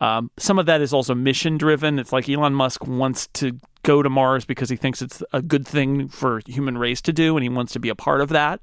Um, 0.01 0.31
some 0.39 0.59
of 0.59 0.67
that 0.67 0.81
is 0.81 0.93
also 0.93 1.15
mission 1.15 1.57
driven. 1.57 1.99
It's 1.99 2.13
like 2.13 2.29
Elon 2.29 2.55
Musk 2.55 2.87
wants 2.87 3.29
to 3.35 3.59
go 3.83 4.03
to 4.03 4.11
Mars 4.11 4.45
because 4.45 4.69
he 4.69 4.77
thinks 4.77 5.01
it's 5.01 5.23
a 5.33 5.41
good 5.41 5.67
thing 5.67 6.09
for 6.09 6.41
human 6.47 6.77
race 6.77 7.01
to 7.03 7.13
do, 7.13 7.37
and 7.37 7.43
he 7.43 7.49
wants 7.49 7.73
to 7.73 7.81
be 7.81 7.89
a 7.89 7.95
part 7.95 8.21
of 8.21 8.29
that. 8.31 8.63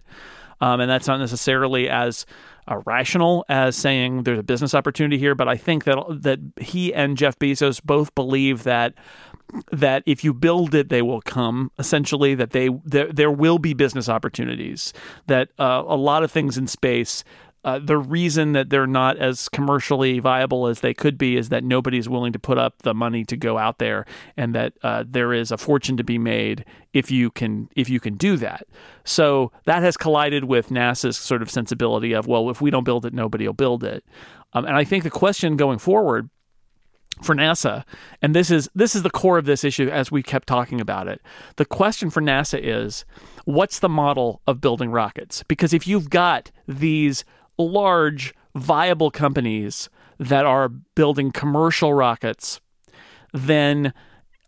Um, 0.62 0.80
and 0.80 0.90
that's 0.90 1.08
not 1.08 1.18
necessarily 1.20 1.90
as 1.90 2.26
uh, 2.70 2.78
rational 2.86 3.44
as 3.50 3.76
saying 3.76 4.24
there's 4.24 4.40
a 4.40 4.44
business 4.44 4.74
opportunity 4.74 5.18
here. 5.18 5.36
But 5.36 5.48
I 5.48 5.58
think 5.58 5.84
that 5.86 5.98
that 6.22 6.40
he 6.58 6.94
and 6.94 7.18
Jeff 7.18 7.38
Bezos 7.40 7.82
both 7.84 8.14
believe 8.16 8.64
that 8.64 8.94
that 9.72 10.04
if 10.06 10.24
you 10.24 10.34
build 10.34 10.74
it, 10.74 10.90
they 10.90 11.02
will 11.02 11.22
come. 11.22 11.72
Essentially, 11.78 12.36
that 12.36 12.52
they 12.52 12.70
there 12.86 13.12
there 13.12 13.32
will 13.32 13.60
be 13.60 13.74
business 13.74 14.08
opportunities. 14.08 14.94
That 15.28 15.50
uh, 15.60 15.84
a 15.86 15.98
lot 15.98 16.24
of 16.24 16.32
things 16.32 16.58
in 16.58 16.68
space. 16.68 17.24
Uh, 17.64 17.80
the 17.80 17.98
reason 17.98 18.52
that 18.52 18.70
they're 18.70 18.86
not 18.86 19.18
as 19.18 19.48
commercially 19.50 20.20
viable 20.20 20.68
as 20.68 20.82
they 20.82 20.94
could 20.94 21.18
be 21.18 21.38
is 21.38 21.50
that 21.50 21.64
nobody's 21.64 22.10
willing 22.10 22.34
to 22.34 22.40
put 22.40 22.58
up 22.58 22.82
the 22.82 22.94
money 22.94 23.24
to 23.24 23.38
go 23.38 23.58
out 23.58 23.80
there, 23.80 24.06
and 24.36 24.54
that 24.54 24.74
uh, 24.84 25.04
there 25.08 25.34
is 25.34 25.52
a 25.52 25.58
fortune 25.58 25.96
to 25.96 26.04
be 26.04 26.18
made 26.18 26.66
if 26.94 27.10
you 27.10 27.32
can 27.32 27.70
if 27.76 27.90
you 27.90 28.00
can 28.00 28.16
do 28.16 28.36
that. 28.38 28.68
So 29.06 29.52
that 29.66 29.82
has 29.82 29.96
collided 29.96 30.46
with 30.46 30.70
NASA's 30.70 31.18
sort 31.18 31.42
of 31.42 31.50
sensibility 31.50 32.14
of 32.14 32.28
well, 32.28 32.50
if 32.50 32.62
we 32.62 32.70
don't 32.70 32.84
build 32.84 33.06
it, 33.06 33.14
nobody 33.14 33.46
will 33.46 33.54
build 33.54 33.84
it. 33.84 34.04
Um, 34.54 34.66
and 34.66 34.76
I 34.76 34.84
think 34.84 35.04
the 35.04 35.10
question 35.10 35.58
going 35.58 35.80
forward 35.80 36.30
for 37.22 37.36
NASA, 37.36 37.84
and 38.22 38.36
this 38.36 38.50
is 38.52 38.70
this 38.74 38.96
is 38.96 39.04
the 39.04 39.10
core 39.10 39.38
of 39.38 39.46
this 39.46 39.64
issue 39.64 39.88
as 39.90 40.12
we 40.12 40.24
kept 40.24 40.48
talking 40.48 40.82
about 40.82 41.08
it. 41.08 41.22
The 41.56 41.66
question 41.66 42.10
for 42.10 42.22
NASA 42.22 42.60
is, 42.62 43.06
what's 43.46 43.80
the 43.80 43.90
model 43.90 44.42
of 44.48 44.62
building 44.62 44.92
rockets? 44.92 45.44
Because 45.44 45.74
if 45.74 45.88
you've 45.88 46.10
got 46.10 46.52
these 46.68 47.24
large 47.58 48.34
viable 48.56 49.12
companies 49.12 49.90
that 50.20 50.46
are 50.46 50.70
building 50.70 51.32
commercial 51.32 51.94
rockets, 51.94 52.62
then 53.34 53.94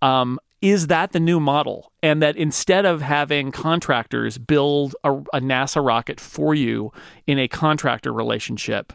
um, 0.02 0.40
is 0.62 0.88
that 0.88 1.12
the 1.12 1.20
new 1.20 1.40
model? 1.40 1.92
And 2.02 2.22
that 2.22 2.36
instead 2.38 2.86
of 2.86 3.02
having 3.02 3.52
contractors 3.52 4.38
build 4.38 4.96
a, 5.04 5.14
a 5.14 5.42
NASA 5.42 5.84
rocket 5.84 6.20
for 6.20 6.54
you 6.54 6.92
in 7.28 7.40
a 7.40 7.48
contractor 7.48 8.14
relationship, 8.14 8.94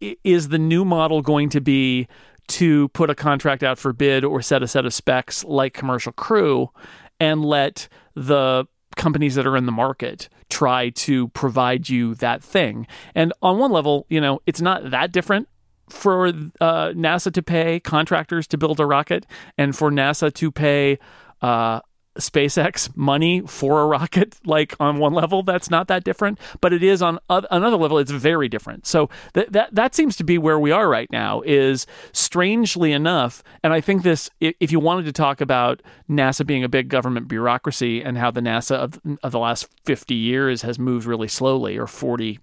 is 0.00 0.48
the 0.48 0.58
new 0.58 0.84
model 0.84 1.22
going 1.22 1.48
to 1.50 1.60
be 1.60 2.06
to 2.48 2.88
put 2.88 3.10
a 3.10 3.14
contract 3.14 3.62
out 3.62 3.78
for 3.78 3.92
bid 3.92 4.24
or 4.24 4.42
set 4.42 4.62
a 4.62 4.68
set 4.68 4.86
of 4.86 4.94
specs 4.94 5.42
like 5.44 5.74
commercial 5.74 6.12
crew 6.12 6.70
and 7.18 7.44
let 7.44 7.88
the 8.14 8.66
companies 8.96 9.34
that 9.34 9.46
are 9.46 9.56
in 9.56 9.66
the 9.66 9.72
market 9.72 10.28
try 10.48 10.90
to 10.90 11.28
provide 11.28 11.88
you 11.88 12.14
that 12.16 12.42
thing. 12.42 12.86
And 13.14 13.32
on 13.42 13.58
one 13.58 13.70
level 13.70 14.06
you 14.08 14.20
know 14.20 14.40
it's 14.46 14.60
not 14.60 14.90
that 14.90 15.12
different 15.12 15.48
for 15.88 16.26
uh, 16.26 16.32
NASA 16.60 17.32
to 17.32 17.42
pay 17.42 17.78
contractors 17.80 18.46
to 18.48 18.58
build 18.58 18.80
a 18.80 18.86
rocket 18.86 19.26
and 19.56 19.76
for 19.76 19.90
NASA 19.90 20.32
to 20.34 20.50
pay 20.50 20.98
uh, 21.42 21.80
SpaceX 22.16 22.94
money 22.96 23.42
for 23.42 23.80
a 23.80 23.86
rocket, 23.86 24.36
like 24.44 24.74
on 24.80 24.98
one 24.98 25.12
level, 25.12 25.42
that's 25.42 25.70
not 25.70 25.88
that 25.88 26.04
different, 26.04 26.38
but 26.60 26.72
it 26.72 26.82
is 26.82 27.02
on 27.02 27.18
oth- 27.30 27.46
another 27.50 27.76
level, 27.76 27.98
it's 27.98 28.10
very 28.10 28.48
different. 28.48 28.86
So 28.86 29.08
that 29.34 29.52
that 29.52 29.74
that 29.74 29.94
seems 29.94 30.16
to 30.16 30.24
be 30.24 30.38
where 30.38 30.58
we 30.58 30.70
are 30.70 30.88
right 30.88 31.10
now. 31.10 31.42
Is 31.46 31.86
strangely 32.12 32.92
enough, 32.92 33.42
and 33.62 33.72
I 33.72 33.80
think 33.80 34.02
this, 34.02 34.30
if 34.40 34.72
you 34.72 34.80
wanted 34.80 35.04
to 35.06 35.12
talk 35.12 35.40
about 35.40 35.82
NASA 36.10 36.46
being 36.46 36.64
a 36.64 36.68
big 36.68 36.88
government 36.88 37.28
bureaucracy 37.28 38.02
and 38.02 38.18
how 38.18 38.30
the 38.30 38.40
NASA 38.40 38.76
of, 38.76 39.00
of 39.22 39.32
the 39.32 39.38
last 39.38 39.68
fifty 39.84 40.14
years 40.14 40.62
has 40.62 40.78
moved 40.78 41.06
really 41.06 41.28
slowly, 41.28 41.76
or 41.76 41.86
forty 41.86 42.40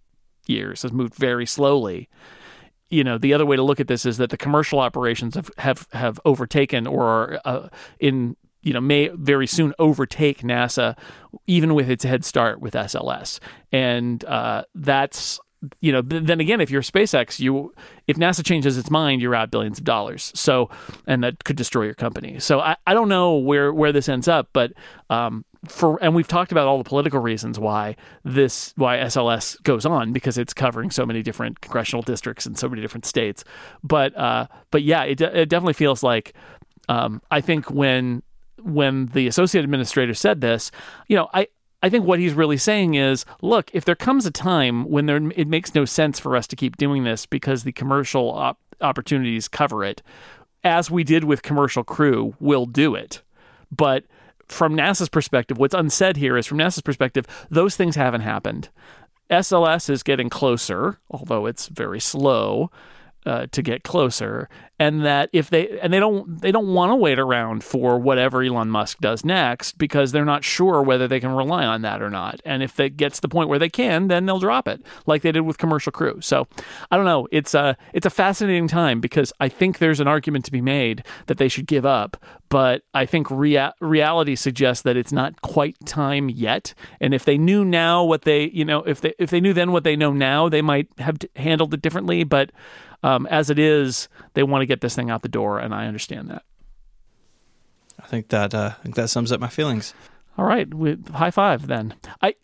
years 0.48 0.82
has 0.82 0.92
moved 0.92 1.16
very 1.16 1.46
slowly 1.46 2.10
you 2.90 3.04
know 3.04 3.18
the 3.18 3.34
other 3.34 3.46
way 3.46 3.56
to 3.56 3.64
look 3.64 3.80
at 3.80 3.88
this 3.88 4.06
is 4.06 4.18
that 4.18 4.30
the 4.30 4.38
commercial 4.38 4.80
operations 4.80 5.36
have 5.36 5.50
have, 5.58 5.88
have 5.94 6.20
overtaken 6.26 6.86
or 6.86 7.06
are 7.06 7.42
uh, 7.46 7.70
in 8.00 8.36
you 8.64 8.74
know 8.74 8.82
may 8.82 9.10
very 9.10 9.48
soon 9.48 9.74
overtake 9.80 10.42
NASA 10.42 10.98
even 11.48 11.74
with 11.74 11.90
its 11.90 12.04
head 12.04 12.26
start 12.26 12.60
with 12.60 12.74
SLS 12.74 13.40
and 13.72 14.24
uh, 14.26 14.64
that's 14.74 15.40
you 15.80 15.92
know 15.92 16.02
th- 16.02 16.24
then 16.24 16.40
again 16.40 16.60
if 16.60 16.70
you're 16.70 16.82
SpaceX 16.82 17.40
you 17.40 17.74
if 18.08 18.18
NASA 18.18 18.44
changes 18.44 18.78
its 18.78 18.90
mind 18.90 19.22
you're 19.22 19.36
out 19.36 19.52
billions 19.52 19.78
of 19.78 19.84
dollars. 19.84 20.32
So 20.36 20.70
and 21.08 21.24
that 21.24 21.44
could 21.44 21.56
destroy 21.56 21.84
your 21.86 21.94
company. 21.94 22.40
So 22.40 22.60
I, 22.60 22.76
I 22.88 22.94
don't 22.94 23.10
know 23.10 23.36
where 23.36 23.74
where 23.74 23.92
this 23.92 24.10
ends 24.10 24.28
up 24.28 24.50
but 24.54 24.74
um, 25.10 25.46
for 25.68 25.98
and 26.04 26.14
we've 26.14 26.28
talked 26.28 26.52
about 26.52 26.68
all 26.68 26.78
the 26.78 26.84
political 26.84 27.20
reasons 27.20 27.60
why 27.60 27.96
this 28.24 28.74
why 28.76 28.98
SLS 28.98 29.62
goes 29.64 29.86
on 29.86 30.12
because 30.12 30.38
it's 30.38 30.54
covering 30.54 30.92
so 30.92 31.06
many 31.06 31.22
different 31.22 31.62
congressional 31.62 32.02
districts 32.02 32.46
and 32.46 32.58
so 32.58 32.68
many 32.68 32.82
different 32.82 33.06
states. 33.06 33.44
But 33.84 34.16
uh, 34.18 34.48
but 34.72 34.84
yeah, 34.84 35.04
it, 35.04 35.22
it 35.22 35.50
definitely 35.50 35.74
feels 35.74 36.04
like 36.04 36.34
um, 36.90 37.22
I 37.32 37.40
think 37.42 37.72
when 37.72 38.24
when 38.64 39.08
the 39.08 39.28
associate 39.28 39.64
administrator 39.64 40.14
said 40.14 40.42
this, 40.42 40.72
you 41.08 41.16
know, 41.16 41.30
I 41.34 41.48
I 41.82 41.90
think 41.90 42.06
what 42.06 42.20
he's 42.20 42.34
really 42.34 42.58
saying 42.58 42.94
is, 42.94 43.26
look, 43.42 43.70
if 43.74 43.84
there 43.84 43.96
comes 43.96 44.26
a 44.26 44.32
time 44.32 44.90
when 44.90 45.06
there 45.06 45.18
it 45.36 45.50
makes 45.50 45.76
no 45.76 45.84
sense 45.84 46.18
for 46.18 46.38
us 46.38 46.48
to 46.48 46.56
keep 46.56 46.78
doing 46.78 47.04
this 47.04 47.26
because 47.26 47.64
the 47.64 47.74
commercial 47.74 48.32
op- 48.32 48.60
opportunities 48.80 49.50
cover 49.50 49.84
it, 49.84 50.02
as 50.64 50.90
we 50.90 51.04
did 51.04 51.26
with 51.26 51.42
Commercial 51.42 51.84
Crew, 51.84 52.36
we'll 52.40 52.66
do 52.66 52.96
it. 52.96 53.22
But 53.70 54.06
from 54.48 54.78
NASA's 54.78 55.10
perspective, 55.10 55.58
what's 55.58 55.74
unsaid 55.74 56.16
here 56.16 56.38
is 56.38 56.48
from 56.48 56.60
NASA's 56.60 56.82
perspective, 56.82 57.28
those 57.50 57.76
things 57.76 57.98
haven't 57.98 58.22
happened. 58.22 58.70
SLS 59.30 59.90
is 59.90 60.04
getting 60.04 60.30
closer, 60.30 61.00
although 61.10 61.46
it's 61.46 61.68
very 61.68 62.00
slow 62.00 62.72
uh, 63.26 63.48
to 63.52 63.62
get 63.62 63.84
closer, 63.84 64.50
and 64.80 65.06
that 65.06 65.30
if 65.32 65.50
they 65.50 65.80
and 65.82 65.94
they 65.94 66.00
don't 66.00 66.42
they 66.42 66.52
don't 66.52 66.74
want 66.74 66.92
to 66.92 66.96
wait 66.96 67.20
around 67.20 67.64
for 67.64 67.98
whatever 67.98 68.42
Elon 68.42 68.70
Musk 68.70 69.00
does 69.00 69.24
next 69.24 69.78
because 69.78 70.12
they're 70.12 70.26
not 70.26 70.44
sure 70.44 70.82
whether 70.82 71.08
they 71.08 71.20
can 71.20 71.32
rely 71.32 71.66
on 71.66 71.84
that 71.84 72.02
or 72.02 72.10
not. 72.10 72.42
And 72.44 72.62
if 72.64 72.80
it 72.80 72.98
gets 72.98 73.18
to 73.18 73.22
the 73.22 73.30
point 73.30 73.50
where 73.50 73.60
they 73.60 73.70
can, 73.70 74.08
then 74.08 74.26
they'll 74.26 74.40
drop 74.40 74.68
it, 74.68 74.82
like 75.06 75.22
they 75.22 75.32
did 75.32 75.42
with 75.42 75.58
Commercial 75.58 75.92
Crew. 75.92 76.20
So 76.22 76.48
I 76.92 76.98
don't 76.98 77.06
know. 77.06 77.28
It's 77.32 77.54
a 77.54 77.78
it's 77.94 78.06
a 78.06 78.10
fascinating 78.10 78.68
time 78.68 79.00
because 79.00 79.32
I 79.40 79.48
think 79.48 79.78
there's 79.78 80.00
an 80.00 80.08
argument 80.08 80.46
to 80.46 80.52
be 80.52 80.62
made 80.62 81.06
that 81.28 81.38
they 81.38 81.48
should 81.48 81.68
give 81.68 81.86
up, 81.86 82.18
but 82.50 82.84
I 82.94 83.06
think 83.06 83.30
rea- 83.32 83.74
reality 83.80 84.36
suggests 84.36 84.84
that 84.84 84.98
it's 84.98 85.12
not 85.12 85.42
quite 85.42 85.78
time 85.86 86.30
yet. 86.30 86.74
And 87.00 87.14
if 87.14 87.26
they 87.26 87.38
knew 87.38 87.64
now 87.64 88.04
what 88.04 88.24
they 88.24 88.50
you 88.50 88.66
know 88.66 88.84
if 88.84 89.02
they 89.02 89.14
if 89.18 89.30
they 89.30 89.40
knew 89.40 89.54
then 89.54 89.72
what 89.72 89.84
they 89.84 89.96
know 89.96 90.12
now, 90.12 90.50
they 90.50 90.62
might 90.62 90.88
have 90.98 91.18
handled 91.36 91.74
it 91.74 91.82
differently. 91.82 92.24
But 92.24 92.52
um, 93.04 93.28
as 93.28 93.50
it 93.50 93.60
is, 93.60 94.08
they 94.34 94.44
want 94.44 94.62
to 94.62 94.66
get 94.66 94.82
this 94.82 94.96
thing 94.96 95.10
out 95.10 95.22
the 95.22 95.30
door, 95.30 95.60
and 95.60 95.74
I 95.74 95.86
understand 95.88 96.30
that. 96.30 96.44
I 98.00 98.08
think 98.08 98.30
that 98.30 98.54
uh, 98.54 98.72
I 98.80 98.84
think 98.84 98.96
that 98.96 99.10
sums 99.10 99.32
up 99.32 99.40
my 99.40 99.50
feelings. 99.50 99.94
All 100.38 100.46
right, 100.46 100.72
we, 100.74 100.98
high 101.14 101.32
five 101.32 101.68
then. 101.68 101.94
I 102.22 102.36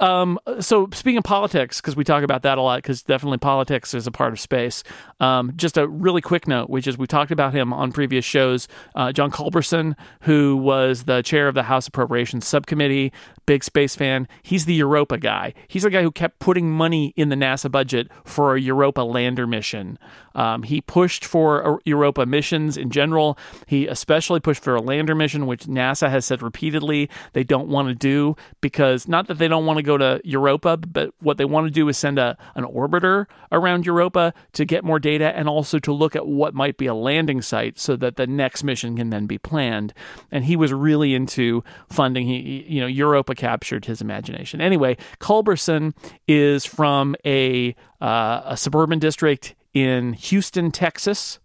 um, 0.00 0.38
so 0.60 0.88
speaking 0.92 1.18
of 1.18 1.24
politics, 1.24 1.80
because 1.80 1.96
we 1.96 2.04
talk 2.04 2.22
about 2.22 2.42
that 2.42 2.58
a 2.58 2.62
lot, 2.62 2.82
because 2.82 3.02
definitely 3.02 3.38
politics 3.38 3.94
is 3.94 4.06
a 4.06 4.10
part 4.10 4.32
of 4.32 4.40
space. 4.40 4.82
Um, 5.20 5.52
just 5.56 5.78
a 5.78 5.88
really 5.88 6.20
quick 6.20 6.46
note, 6.46 6.68
which 6.68 6.86
is 6.86 6.98
we 6.98 7.06
talked 7.06 7.30
about 7.30 7.54
him 7.54 7.72
on 7.72 7.92
previous 7.92 8.24
shows. 8.24 8.68
Uh, 8.94 9.12
John 9.12 9.30
Culberson, 9.30 9.94
who 10.22 10.56
was 10.56 11.04
the 11.04 11.22
chair 11.22 11.48
of 11.48 11.54
the 11.54 11.62
House 11.62 11.88
Appropriations 11.88 12.46
Subcommittee, 12.46 13.12
big 13.46 13.64
space 13.64 13.96
fan. 13.96 14.28
He's 14.42 14.66
the 14.66 14.74
Europa 14.74 15.16
guy. 15.18 15.54
He's 15.68 15.84
the 15.84 15.90
guy 15.90 16.02
who 16.02 16.10
kept 16.10 16.40
putting 16.40 16.70
money 16.70 17.14
in 17.16 17.30
the 17.30 17.36
NASA 17.36 17.70
budget 17.70 18.08
for 18.24 18.54
a 18.54 18.60
Europa 18.60 19.00
lander 19.00 19.46
mission. 19.46 19.98
Um, 20.34 20.64
he 20.64 20.82
pushed 20.82 21.24
for 21.24 21.80
Europa 21.84 22.26
missions 22.26 22.76
in 22.76 22.90
general. 22.90 23.38
He 23.66 23.86
especially 23.86 24.40
pushed 24.40 24.62
for 24.62 24.74
a 24.74 24.82
lander 24.82 25.14
mission, 25.14 25.46
which 25.46 25.64
NASA 25.64 26.10
has 26.10 26.26
said 26.26 26.42
repeatedly 26.42 27.08
they 27.32 27.42
don't 27.42 27.68
want 27.68 27.88
to 27.88 27.94
do 27.94 28.36
because 28.60 29.08
not 29.08 29.28
that 29.28 29.38
they 29.38 29.48
don't 29.48 29.64
want 29.64 29.78
to 29.78 29.82
go 29.86 29.96
to 29.96 30.20
Europa, 30.24 30.76
but 30.76 31.14
what 31.20 31.38
they 31.38 31.44
want 31.44 31.66
to 31.66 31.70
do 31.70 31.88
is 31.88 31.96
send 31.96 32.18
a 32.18 32.36
an 32.54 32.64
orbiter 32.64 33.26
around 33.50 33.86
Europa 33.86 34.34
to 34.52 34.64
get 34.64 34.84
more 34.84 34.98
data 34.98 35.36
and 35.36 35.48
also 35.48 35.78
to 35.78 35.92
look 35.92 36.14
at 36.14 36.26
what 36.26 36.54
might 36.54 36.76
be 36.76 36.86
a 36.86 36.94
landing 36.94 37.40
site 37.40 37.78
so 37.78 37.96
that 37.96 38.16
the 38.16 38.26
next 38.26 38.62
mission 38.62 38.96
can 38.96 39.10
then 39.10 39.26
be 39.26 39.38
planned. 39.38 39.94
And 40.30 40.44
he 40.44 40.56
was 40.56 40.72
really 40.72 41.14
into 41.14 41.64
funding. 41.88 42.26
He, 42.26 42.64
you 42.68 42.80
know, 42.80 42.86
Europa 42.86 43.34
captured 43.34 43.86
his 43.86 44.00
imagination. 44.00 44.60
Anyway, 44.60 44.96
Culberson 45.20 45.94
is 46.28 46.64
from 46.66 47.16
a 47.24 47.74
uh, 48.00 48.42
a 48.44 48.56
suburban 48.56 48.98
district 48.98 49.54
in 49.72 50.12
Houston, 50.14 50.70
Texas. 50.70 51.38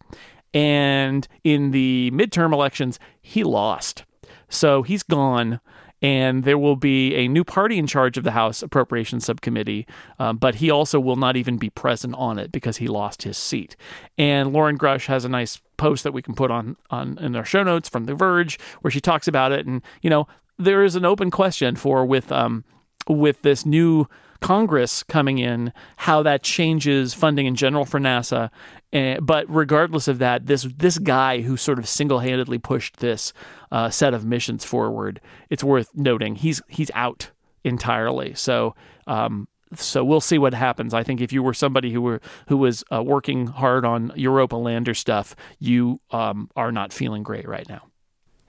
And 0.53 1.27
in 1.43 1.71
the 1.71 2.11
midterm 2.13 2.51
elections, 2.51 2.99
he 3.21 3.43
lost. 3.43 4.03
So 4.49 4.83
he's 4.83 5.03
gone 5.03 5.61
and 6.01 6.43
there 6.43 6.57
will 6.57 6.75
be 6.75 7.15
a 7.15 7.27
new 7.27 7.43
party 7.43 7.77
in 7.77 7.87
charge 7.87 8.17
of 8.17 8.23
the 8.23 8.31
House 8.31 8.63
Appropriations 8.63 9.25
Subcommittee, 9.25 9.85
um, 10.19 10.37
but 10.37 10.55
he 10.55 10.71
also 10.71 10.99
will 10.99 11.15
not 11.15 11.37
even 11.37 11.57
be 11.57 11.69
present 11.69 12.15
on 12.15 12.39
it 12.39 12.51
because 12.51 12.77
he 12.77 12.87
lost 12.87 13.23
his 13.23 13.37
seat. 13.37 13.75
And 14.17 14.51
Lauren 14.51 14.77
Grush 14.77 15.05
has 15.05 15.25
a 15.25 15.29
nice 15.29 15.61
post 15.77 16.03
that 16.03 16.13
we 16.13 16.21
can 16.21 16.35
put 16.35 16.51
on 16.51 16.75
on 16.89 17.17
in 17.19 17.35
our 17.35 17.45
show 17.45 17.63
notes 17.63 17.89
from 17.89 18.05
The 18.05 18.15
Verge 18.15 18.59
where 18.81 18.91
she 18.91 19.01
talks 19.01 19.27
about 19.27 19.51
it, 19.51 19.65
and 19.65 19.81
you 20.01 20.09
know 20.09 20.27
there 20.57 20.83
is 20.83 20.95
an 20.95 21.05
open 21.05 21.31
question 21.31 21.75
for 21.75 22.05
with 22.05 22.31
um 22.31 22.63
with 23.07 23.41
this 23.41 23.65
new 23.65 24.07
Congress 24.41 25.03
coming 25.03 25.37
in, 25.37 25.71
how 25.95 26.23
that 26.23 26.43
changes 26.43 27.13
funding 27.13 27.45
in 27.45 27.55
general 27.55 27.85
for 27.85 27.99
NASA. 27.99 28.49
Uh, 28.91 29.19
but 29.21 29.45
regardless 29.47 30.07
of 30.07 30.19
that, 30.19 30.47
this 30.47 30.63
this 30.63 30.97
guy 30.97 31.41
who 31.41 31.55
sort 31.55 31.79
of 31.79 31.87
single 31.87 32.19
handedly 32.19 32.57
pushed 32.57 32.97
this 32.97 33.31
uh, 33.71 33.89
set 33.89 34.13
of 34.13 34.25
missions 34.25 34.65
forward, 34.65 35.21
it's 35.49 35.63
worth 35.63 35.89
noting 35.95 36.35
he's 36.35 36.61
he's 36.67 36.91
out 36.93 37.31
entirely. 37.63 38.33
So. 38.33 38.75
Um, 39.07 39.47
so 39.73 40.03
we'll 40.03 40.19
see 40.19 40.37
what 40.37 40.53
happens. 40.53 40.93
I 40.93 41.03
think 41.03 41.21
if 41.21 41.31
you 41.31 41.41
were 41.41 41.53
somebody 41.53 41.93
who 41.93 42.01
were 42.01 42.19
who 42.49 42.57
was 42.57 42.83
uh, 42.91 43.01
working 43.01 43.47
hard 43.47 43.85
on 43.85 44.11
Europa 44.17 44.57
lander 44.57 44.93
stuff, 44.93 45.33
you 45.59 46.01
um, 46.11 46.49
are 46.57 46.73
not 46.73 46.91
feeling 46.91 47.23
great 47.23 47.47
right 47.47 47.67
now. 47.69 47.87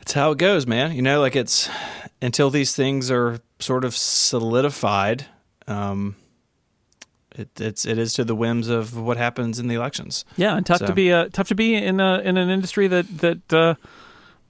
It's 0.00 0.14
how 0.14 0.32
it 0.32 0.38
goes, 0.38 0.66
man. 0.66 0.90
You 0.92 1.02
know, 1.02 1.20
like 1.20 1.36
it's 1.36 1.70
until 2.20 2.50
these 2.50 2.74
things 2.74 3.08
are 3.08 3.38
sort 3.60 3.84
of 3.84 3.96
solidified 3.96 5.26
um, 5.66 6.16
it, 7.36 7.60
it's 7.60 7.86
it 7.86 7.98
is 7.98 8.14
to 8.14 8.24
the 8.24 8.34
whims 8.34 8.68
of 8.68 8.96
what 8.96 9.16
happens 9.16 9.58
in 9.58 9.68
the 9.68 9.74
elections. 9.74 10.24
Yeah, 10.36 10.56
and 10.56 10.64
tough 10.64 10.78
so. 10.78 10.86
to 10.86 10.92
be 10.92 11.12
uh, 11.12 11.28
tough 11.32 11.48
to 11.48 11.54
be 11.54 11.74
in 11.74 12.00
a, 12.00 12.18
in 12.18 12.36
an 12.36 12.50
industry 12.50 12.88
that 12.88 13.06
that 13.18 13.52
uh, 13.52 13.74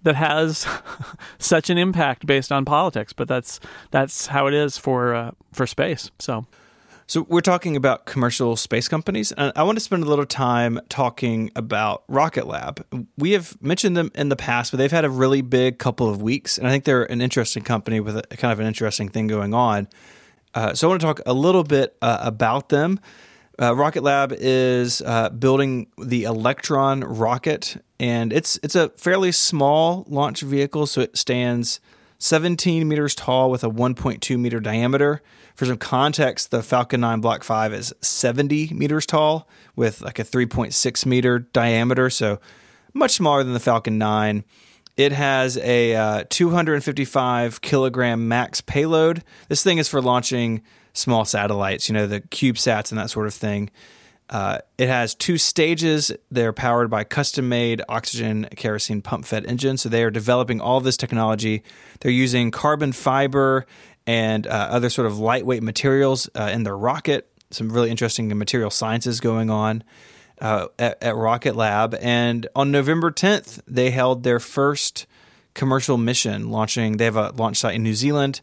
that 0.02 0.16
has 0.16 0.66
such 1.38 1.70
an 1.70 1.78
impact 1.78 2.26
based 2.26 2.52
on 2.52 2.64
politics. 2.64 3.12
But 3.12 3.28
that's 3.28 3.60
that's 3.90 4.26
how 4.26 4.46
it 4.46 4.54
is 4.54 4.78
for 4.78 5.14
uh, 5.14 5.30
for 5.52 5.66
space. 5.66 6.10
So. 6.18 6.46
So 7.08 7.26
we're 7.28 7.40
talking 7.40 7.76
about 7.76 8.06
commercial 8.06 8.56
space 8.56 8.88
companies, 8.88 9.32
and 9.32 9.52
I 9.54 9.64
want 9.64 9.76
to 9.76 9.84
spend 9.84 10.02
a 10.02 10.06
little 10.06 10.24
time 10.24 10.80
talking 10.88 11.50
about 11.54 12.04
Rocket 12.08 12.46
Lab. 12.46 12.86
We 13.18 13.32
have 13.32 13.60
mentioned 13.60 13.98
them 13.98 14.10
in 14.14 14.30
the 14.30 14.36
past, 14.36 14.70
but 14.70 14.78
they've 14.78 14.90
had 14.90 15.04
a 15.04 15.10
really 15.10 15.42
big 15.42 15.78
couple 15.78 16.08
of 16.08 16.22
weeks, 16.22 16.56
and 16.56 16.66
I 16.66 16.70
think 16.70 16.84
they're 16.84 17.04
an 17.04 17.20
interesting 17.20 17.64
company 17.64 18.00
with 18.00 18.16
a, 18.16 18.22
kind 18.22 18.50
of 18.50 18.60
an 18.60 18.66
interesting 18.66 19.10
thing 19.10 19.26
going 19.26 19.52
on. 19.52 19.88
Uh, 20.54 20.74
so 20.74 20.86
I 20.86 20.90
want 20.90 21.00
to 21.00 21.06
talk 21.06 21.20
a 21.26 21.32
little 21.32 21.64
bit 21.64 21.96
uh, 22.02 22.18
about 22.20 22.68
them. 22.68 23.00
Uh, 23.60 23.74
rocket 23.74 24.02
Lab 24.02 24.32
is 24.36 25.02
uh, 25.02 25.28
building 25.28 25.86
the 25.98 26.24
Electron 26.24 27.00
rocket, 27.00 27.82
and 28.00 28.32
it's 28.32 28.58
it's 28.62 28.74
a 28.74 28.88
fairly 28.90 29.30
small 29.30 30.04
launch 30.08 30.40
vehicle. 30.40 30.86
So 30.86 31.02
it 31.02 31.16
stands 31.16 31.80
17 32.18 32.88
meters 32.88 33.14
tall 33.14 33.50
with 33.50 33.62
a 33.62 33.68
1.2 33.68 34.38
meter 34.38 34.60
diameter. 34.60 35.22
For 35.54 35.66
some 35.66 35.76
context, 35.76 36.50
the 36.50 36.62
Falcon 36.62 37.02
9 37.02 37.20
Block 37.20 37.44
5 37.44 37.72
is 37.74 37.92
70 38.00 38.72
meters 38.72 39.06
tall 39.06 39.48
with 39.76 40.00
like 40.00 40.18
a 40.18 40.24
3.6 40.24 41.04
meter 41.06 41.40
diameter, 41.40 42.08
so 42.08 42.40
much 42.94 43.10
smaller 43.12 43.44
than 43.44 43.52
the 43.52 43.60
Falcon 43.60 43.98
9. 43.98 44.44
It 44.96 45.12
has 45.12 45.56
a 45.58 45.94
uh, 45.94 46.24
255 46.28 47.60
kilogram 47.62 48.28
max 48.28 48.60
payload. 48.60 49.24
This 49.48 49.62
thing 49.62 49.78
is 49.78 49.88
for 49.88 50.02
launching 50.02 50.62
small 50.92 51.24
satellites, 51.24 51.88
you 51.88 51.94
know, 51.94 52.06
the 52.06 52.20
CubeSats 52.20 52.90
and 52.90 52.98
that 52.98 53.10
sort 53.10 53.26
of 53.26 53.34
thing. 53.34 53.70
Uh, 54.28 54.58
it 54.78 54.88
has 54.88 55.14
two 55.14 55.36
stages. 55.38 56.12
They're 56.30 56.52
powered 56.52 56.90
by 56.90 57.04
custom 57.04 57.48
made 57.48 57.82
oxygen 57.88 58.48
kerosene 58.56 59.02
pump 59.02 59.24
fed 59.24 59.46
engines. 59.46 59.82
So 59.82 59.88
they 59.88 60.04
are 60.04 60.10
developing 60.10 60.60
all 60.60 60.80
this 60.80 60.96
technology. 60.96 61.62
They're 62.00 62.10
using 62.10 62.50
carbon 62.50 62.92
fiber 62.92 63.66
and 64.06 64.46
uh, 64.46 64.50
other 64.50 64.90
sort 64.90 65.06
of 65.06 65.18
lightweight 65.18 65.62
materials 65.62 66.28
uh, 66.34 66.50
in 66.52 66.64
their 66.64 66.76
rocket. 66.76 67.28
Some 67.50 67.70
really 67.70 67.90
interesting 67.90 68.36
material 68.36 68.70
sciences 68.70 69.20
going 69.20 69.50
on 69.50 69.84
uh, 70.42 70.66
at, 70.78 71.02
at 71.02 71.16
Rocket 71.16 71.56
Lab. 71.56 71.94
And 72.00 72.48
on 72.54 72.70
November 72.70 73.10
10th, 73.10 73.62
they 73.66 73.90
held 73.90 74.24
their 74.24 74.40
first 74.40 75.06
commercial 75.54 75.96
mission 75.96 76.50
launching. 76.50 76.96
They 76.96 77.04
have 77.04 77.16
a 77.16 77.30
launch 77.30 77.58
site 77.58 77.76
in 77.76 77.82
New 77.82 77.94
Zealand. 77.94 78.40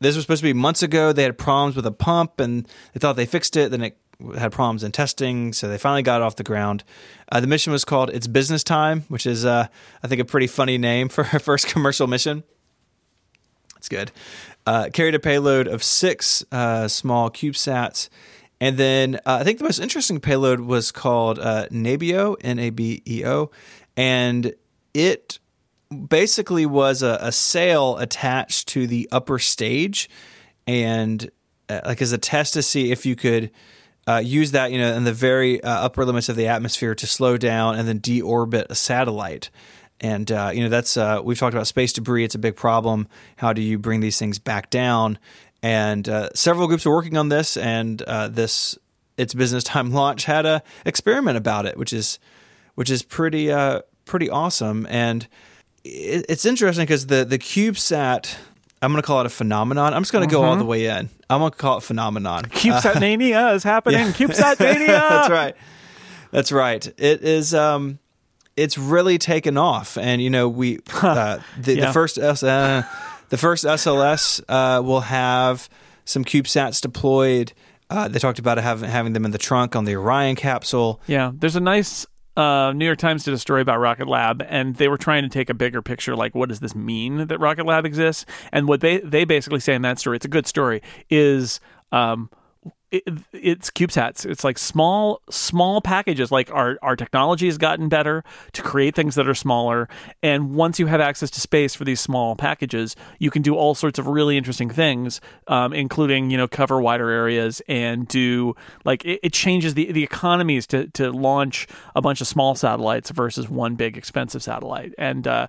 This 0.00 0.14
was 0.14 0.24
supposed 0.24 0.42
to 0.42 0.48
be 0.48 0.52
months 0.52 0.82
ago. 0.82 1.12
They 1.12 1.22
had 1.22 1.38
problems 1.38 1.76
with 1.76 1.86
a 1.86 1.92
pump 1.92 2.40
and 2.40 2.68
they 2.92 3.00
thought 3.00 3.16
they 3.16 3.26
fixed 3.26 3.56
it. 3.56 3.70
Then 3.70 3.82
it 3.82 3.96
had 4.36 4.52
problems 4.52 4.84
in 4.84 4.92
testing, 4.92 5.52
so 5.52 5.66
they 5.66 5.78
finally 5.78 6.02
got 6.02 6.20
it 6.20 6.24
off 6.24 6.36
the 6.36 6.44
ground. 6.44 6.84
Uh, 7.32 7.40
the 7.40 7.46
mission 7.46 7.72
was 7.72 7.84
called 7.84 8.10
"It's 8.10 8.26
Business 8.26 8.62
Time," 8.62 9.02
which 9.08 9.26
is, 9.26 9.44
uh, 9.44 9.66
I 10.02 10.06
think, 10.06 10.20
a 10.20 10.24
pretty 10.24 10.46
funny 10.46 10.78
name 10.78 11.08
for 11.08 11.22
a 11.32 11.40
first 11.40 11.66
commercial 11.66 12.06
mission. 12.06 12.44
It's 13.76 13.88
good. 13.88 14.12
Uh, 14.66 14.88
carried 14.92 15.14
a 15.14 15.18
payload 15.18 15.66
of 15.66 15.82
six 15.82 16.44
uh, 16.52 16.86
small 16.86 17.30
CubeSats 17.30 18.08
and 18.64 18.78
then 18.78 19.16
uh, 19.26 19.36
I 19.40 19.44
think 19.44 19.58
the 19.58 19.64
most 19.64 19.78
interesting 19.78 20.20
payload 20.20 20.60
was 20.60 20.90
called 20.90 21.38
uh, 21.38 21.66
Nabeo, 21.68 22.34
N 22.40 22.58
A 22.58 22.70
B 22.70 23.02
E 23.06 23.22
O, 23.26 23.50
and 23.94 24.54
it 24.94 25.38
basically 26.08 26.64
was 26.64 27.02
a, 27.02 27.18
a, 27.20 27.30
sail 27.30 27.98
attached 27.98 28.68
to 28.68 28.86
the 28.86 29.06
upper 29.12 29.38
stage, 29.38 30.08
and 30.66 31.30
uh, 31.68 31.82
like 31.84 32.00
as 32.00 32.12
a 32.12 32.18
test 32.18 32.54
to 32.54 32.62
see 32.62 32.90
if 32.90 33.04
you 33.04 33.14
could. 33.14 33.50
Uh, 34.06 34.18
use 34.18 34.50
that, 34.50 34.70
you 34.70 34.76
know, 34.76 34.92
in 34.92 35.04
the 35.04 35.14
very 35.14 35.64
uh, 35.64 35.86
upper 35.86 36.04
limits 36.04 36.28
of 36.28 36.36
the 36.36 36.46
atmosphere 36.46 36.94
to 36.94 37.06
slow 37.06 37.38
down 37.38 37.74
and 37.74 37.88
then 37.88 37.98
deorbit 38.00 38.66
a 38.68 38.74
satellite. 38.74 39.48
And 39.98 40.30
uh, 40.30 40.50
you 40.52 40.62
know 40.62 40.68
that's 40.68 40.98
uh, 40.98 41.22
we've 41.24 41.38
talked 41.38 41.54
about 41.54 41.66
space 41.66 41.94
debris. 41.94 42.22
It's 42.22 42.34
a 42.34 42.38
big 42.38 42.54
problem. 42.54 43.08
How 43.36 43.54
do 43.54 43.62
you 43.62 43.78
bring 43.78 44.00
these 44.00 44.18
things 44.18 44.38
back 44.38 44.68
down? 44.68 45.18
And 45.64 46.06
uh, 46.10 46.28
several 46.34 46.66
groups 46.68 46.84
are 46.84 46.90
working 46.90 47.16
on 47.16 47.30
this. 47.30 47.56
And 47.56 48.02
uh, 48.02 48.28
this 48.28 48.76
its 49.16 49.32
business 49.32 49.64
time 49.64 49.92
launch 50.00 50.26
had 50.26 50.44
a 50.44 50.62
experiment 50.84 51.38
about 51.38 51.64
it, 51.64 51.78
which 51.78 51.92
is 51.94 52.18
which 52.74 52.90
is 52.90 53.02
pretty 53.02 53.50
uh, 53.50 53.80
pretty 54.04 54.28
awesome. 54.28 54.86
And 54.90 55.26
it, 55.82 56.26
it's 56.28 56.44
interesting 56.44 56.82
because 56.84 57.06
the 57.06 57.24
the 57.24 57.38
CubeSat. 57.38 58.36
I'm 58.82 58.92
going 58.92 59.00
to 59.00 59.06
call 59.06 59.20
it 59.20 59.26
a 59.26 59.30
phenomenon. 59.30 59.94
I'm 59.94 60.02
just 60.02 60.12
going 60.12 60.28
to 60.28 60.30
go 60.30 60.42
all 60.42 60.56
the 60.56 60.64
way 60.66 60.84
in. 60.84 61.08
I'm 61.30 61.40
going 61.40 61.50
to 61.52 61.56
call 61.56 61.78
it 61.78 61.82
phenomenon. 61.82 62.42
CubeSat 62.60 63.00
mania 63.00 63.52
is 63.54 63.62
happening. 63.72 63.98
yeah. 64.00 64.12
CubeSat 64.12 64.60
mania. 64.60 64.86
That's 64.88 65.30
right. 65.30 65.56
That's 66.32 66.52
right. 66.52 66.86
It 66.98 67.22
is. 67.22 67.54
Um, 67.54 67.98
it's 68.58 68.76
really 68.76 69.16
taken 69.16 69.56
off, 69.56 69.96
and 69.96 70.20
you 70.20 70.28
know 70.28 70.50
we 70.50 70.80
uh, 71.00 71.38
the, 71.58 71.76
Yeah. 71.76 71.86
the 71.86 71.92
first 71.94 72.18
uh, 72.18 72.82
the 73.28 73.36
first 73.36 73.64
SLS 73.64 74.42
uh, 74.48 74.82
will 74.82 75.00
have 75.00 75.68
some 76.04 76.24
CubeSats 76.24 76.80
deployed. 76.80 77.52
Uh, 77.90 78.08
they 78.08 78.18
talked 78.18 78.38
about 78.38 78.58
having 78.58 78.88
having 78.88 79.12
them 79.12 79.24
in 79.24 79.30
the 79.30 79.38
trunk 79.38 79.76
on 79.76 79.84
the 79.84 79.94
Orion 79.94 80.36
capsule. 80.36 81.00
Yeah, 81.06 81.32
there's 81.34 81.56
a 81.56 81.60
nice 81.60 82.06
uh, 82.36 82.72
New 82.74 82.84
York 82.84 82.98
Times 82.98 83.24
did 83.24 83.34
a 83.34 83.38
story 83.38 83.62
about 83.62 83.78
Rocket 83.78 84.08
Lab, 84.08 84.42
and 84.48 84.74
they 84.76 84.88
were 84.88 84.98
trying 84.98 85.22
to 85.22 85.28
take 85.28 85.50
a 85.50 85.54
bigger 85.54 85.82
picture, 85.82 86.16
like 86.16 86.34
what 86.34 86.48
does 86.48 86.60
this 86.60 86.74
mean 86.74 87.28
that 87.28 87.38
Rocket 87.38 87.64
Lab 87.64 87.86
exists? 87.86 88.26
And 88.52 88.66
what 88.66 88.80
they 88.80 88.98
they 88.98 89.24
basically 89.24 89.60
say 89.60 89.74
in 89.74 89.82
that 89.82 89.98
story, 89.98 90.16
it's 90.16 90.24
a 90.24 90.28
good 90.28 90.46
story, 90.46 90.82
is 91.10 91.60
um, 91.92 92.30
it, 92.94 93.02
it's 93.32 93.70
CubeSats. 93.70 94.24
It's 94.24 94.44
like 94.44 94.58
small 94.58 95.20
small 95.30 95.80
packages. 95.80 96.30
Like 96.30 96.50
our 96.52 96.78
our 96.82 96.96
technology 96.96 97.46
has 97.46 97.58
gotten 97.58 97.88
better 97.88 98.22
to 98.52 98.62
create 98.62 98.94
things 98.94 99.16
that 99.16 99.28
are 99.28 99.34
smaller, 99.34 99.88
and 100.22 100.54
once 100.54 100.78
you 100.78 100.86
have 100.86 101.00
access 101.00 101.30
to 101.32 101.40
space 101.40 101.74
for 101.74 101.84
these 101.84 102.00
small 102.00 102.36
packages, 102.36 102.94
you 103.18 103.30
can 103.30 103.42
do 103.42 103.56
all 103.56 103.74
sorts 103.74 103.98
of 103.98 104.06
really 104.06 104.36
interesting 104.36 104.70
things, 104.70 105.20
um, 105.48 105.72
including 105.72 106.30
you 106.30 106.36
know 106.36 106.46
cover 106.46 106.80
wider 106.80 107.10
areas 107.10 107.60
and 107.68 108.06
do 108.06 108.54
like 108.84 109.04
it, 109.04 109.20
it 109.22 109.32
changes 109.32 109.74
the 109.74 109.90
the 109.90 110.04
economies 110.04 110.66
to 110.68 110.88
to 110.90 111.10
launch 111.10 111.66
a 111.96 112.00
bunch 112.00 112.20
of 112.20 112.26
small 112.26 112.54
satellites 112.54 113.10
versus 113.10 113.48
one 113.48 113.74
big 113.74 113.96
expensive 113.96 114.42
satellite. 114.42 114.94
And 114.98 115.26
uh, 115.26 115.48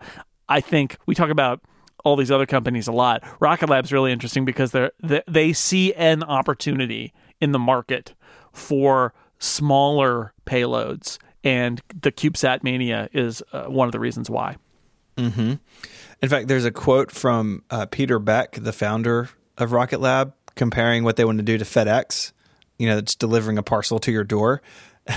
I 0.50 0.62
think 0.62 0.98
we 1.06 1.14
talk 1.16 1.30
about 1.30 1.62
all 2.06 2.16
these 2.16 2.32
other 2.32 2.46
companies 2.46 2.88
a 2.88 2.92
lot. 2.92 3.24
Rocket 3.42 3.70
Lab's 3.70 3.92
really 3.92 4.14
interesting 4.14 4.46
because 4.46 4.72
they're 4.72 4.92
they, 5.04 5.24
they 5.28 5.54
see 5.54 5.94
an 5.96 6.24
opportunity 6.24 7.14
in 7.46 7.52
the 7.54 7.60
market 7.60 8.14
for 8.52 9.14
smaller 9.40 10.34
payloads, 10.46 11.18
and 11.44 11.82
the 12.02 12.12
CubeSat 12.12 12.64
mania 12.64 13.08
is 13.14 13.42
uh, 13.54 13.66
one 13.66 13.88
of 13.88 13.92
the 13.94 14.00
reasons 14.00 14.30
why. 14.30 14.58
In 15.18 15.60
fact, 16.28 16.48
there's 16.50 16.66
a 16.66 16.72
quote 16.72 17.10
from 17.12 17.64
uh, 17.70 17.86
Peter 17.86 18.20
Beck, 18.20 18.52
the 18.60 18.74
founder 18.74 19.30
of 19.58 19.72
Rocket 19.72 20.02
Lab, 20.02 20.34
comparing 20.56 21.04
what 21.06 21.16
they 21.16 21.24
want 21.24 21.38
to 21.38 21.44
do 21.44 21.58
to 21.58 21.64
FedEx. 21.64 22.34
You 22.78 22.90
know, 22.90 22.98
it's 22.98 23.16
delivering 23.16 23.58
a 23.58 23.64
parcel 23.64 24.00
to 24.00 24.12
your 24.12 24.24
door. 24.26 24.62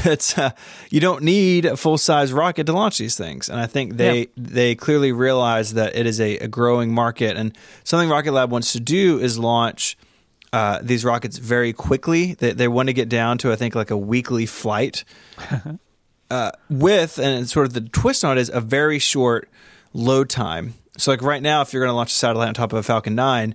It's 0.05 0.37
uh, 0.37 0.51
you 0.91 1.01
don't 1.01 1.23
need 1.23 1.64
a 1.64 1.75
full 1.75 1.97
size 1.97 2.31
rocket 2.31 2.64
to 2.67 2.75
launch 2.75 2.99
these 2.99 3.17
things, 3.17 3.49
and 3.49 3.59
I 3.59 3.67
think 3.67 3.97
they 3.97 4.19
Yeah. 4.21 4.27
they 4.37 4.75
clearly 4.75 5.12
realize 5.12 5.73
that 5.75 5.97
it 5.97 6.05
is 6.05 6.21
a, 6.21 6.37
a 6.41 6.47
growing 6.47 6.93
market, 6.93 7.38
and 7.38 7.57
something 7.85 8.11
Rocket 8.11 8.33
Lab 8.33 8.51
wants 8.51 8.73
to 8.75 8.81
do 8.81 9.19
is 9.19 9.38
launch. 9.38 9.97
Uh, 10.53 10.79
these 10.83 11.05
rockets 11.05 11.37
very 11.37 11.73
quickly. 11.73 12.35
They, 12.35 12.53
they 12.53 12.69
want 12.69 12.89
to 12.89 12.95
get 12.95 13.09
down 13.09 13.37
to 13.39 13.53
I 13.53 13.57
think 13.57 13.75
like 13.75 13.91
a 13.91 13.99
weekly 13.99 14.47
flight 14.47 15.05
uh, 16.31 16.51
with 16.71 17.19
and 17.19 17.49
sort 17.49 17.67
of 17.67 17.75
the 17.75 17.83
twist 17.83 18.25
on 18.25 18.39
it 18.39 18.41
is 18.41 18.51
a 18.51 18.61
very 18.61 18.99
short 18.99 19.51
load 19.93 20.31
time. 20.31 20.75
So 20.97 21.11
like 21.11 21.23
right 21.23 21.43
now, 21.43 21.61
if 21.61 21.73
you're 21.73 21.83
going 21.83 21.93
to 21.93 21.97
launch 21.97 22.13
a 22.13 22.17
satellite 22.17 22.49
on 22.49 22.55
top 22.55 22.73
of 22.73 22.79
a 22.79 22.83
Falcon 22.83 23.15
9, 23.15 23.55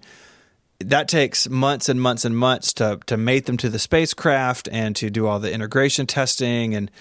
that 0.79 1.07
takes 1.07 1.49
months 1.49 1.89
and 1.89 2.01
months 2.01 2.25
and 2.25 2.37
months 2.37 2.73
to 2.73 2.99
to 3.05 3.17
mate 3.17 3.45
them 3.45 3.57
to 3.57 3.69
the 3.69 3.79
spacecraft 3.79 4.67
and 4.71 4.95
to 4.95 5.09
do 5.09 5.27
all 5.27 5.39
the 5.39 5.51
integration 5.51 6.05
testing 6.05 6.75
and 6.75 6.91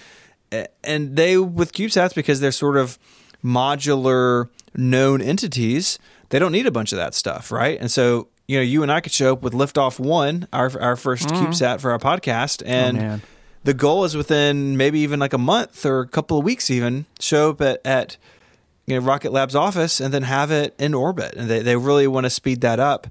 and 0.83 1.15
they 1.15 1.37
with 1.37 1.73
CubeSats 1.73 2.13
because 2.13 2.39
they're 2.39 2.51
sort 2.51 2.77
of 2.77 2.97
modular 3.43 4.49
known 4.75 5.21
entities, 5.21 5.99
they 6.29 6.39
don't 6.39 6.51
need 6.51 6.67
a 6.67 6.71
bunch 6.71 6.91
of 6.91 6.97
that 6.97 7.13
stuff, 7.13 7.51
right? 7.51 7.79
And 7.79 7.91
so 7.91 8.27
you 8.47 8.57
know, 8.57 8.63
you 8.63 8.83
and 8.83 8.91
I 8.91 9.01
could 9.01 9.11
show 9.11 9.33
up 9.33 9.41
with 9.41 9.53
Liftoff 9.53 9.99
One, 9.99 10.47
our 10.51 10.65
our 10.79 10.95
1st 10.95 11.27
CubeSat 11.27 11.79
for 11.81 11.91
our 11.91 11.99
podcast, 11.99 12.61
and 12.65 12.97
man. 12.97 13.21
the 13.63 13.73
goal 13.73 14.03
is 14.03 14.15
within 14.15 14.75
maybe 14.77 14.99
even 14.99 15.19
like 15.19 15.33
a 15.33 15.37
month 15.37 15.85
or 15.85 16.01
a 16.01 16.07
couple 16.07 16.37
of 16.37 16.43
weeks, 16.43 16.69
even 16.69 17.05
show 17.19 17.51
up 17.51 17.61
at 17.61 17.81
at 17.85 18.17
you 18.85 18.99
know 18.99 19.05
Rocket 19.05 19.31
Lab's 19.31 19.55
office 19.55 19.99
and 19.99 20.13
then 20.13 20.23
have 20.23 20.51
it 20.51 20.75
in 20.77 20.93
orbit, 20.93 21.35
and 21.35 21.49
they 21.49 21.61
they 21.61 21.75
really 21.75 22.07
want 22.07 22.25
to 22.25 22.29
speed 22.29 22.61
that 22.61 22.79
up 22.79 23.07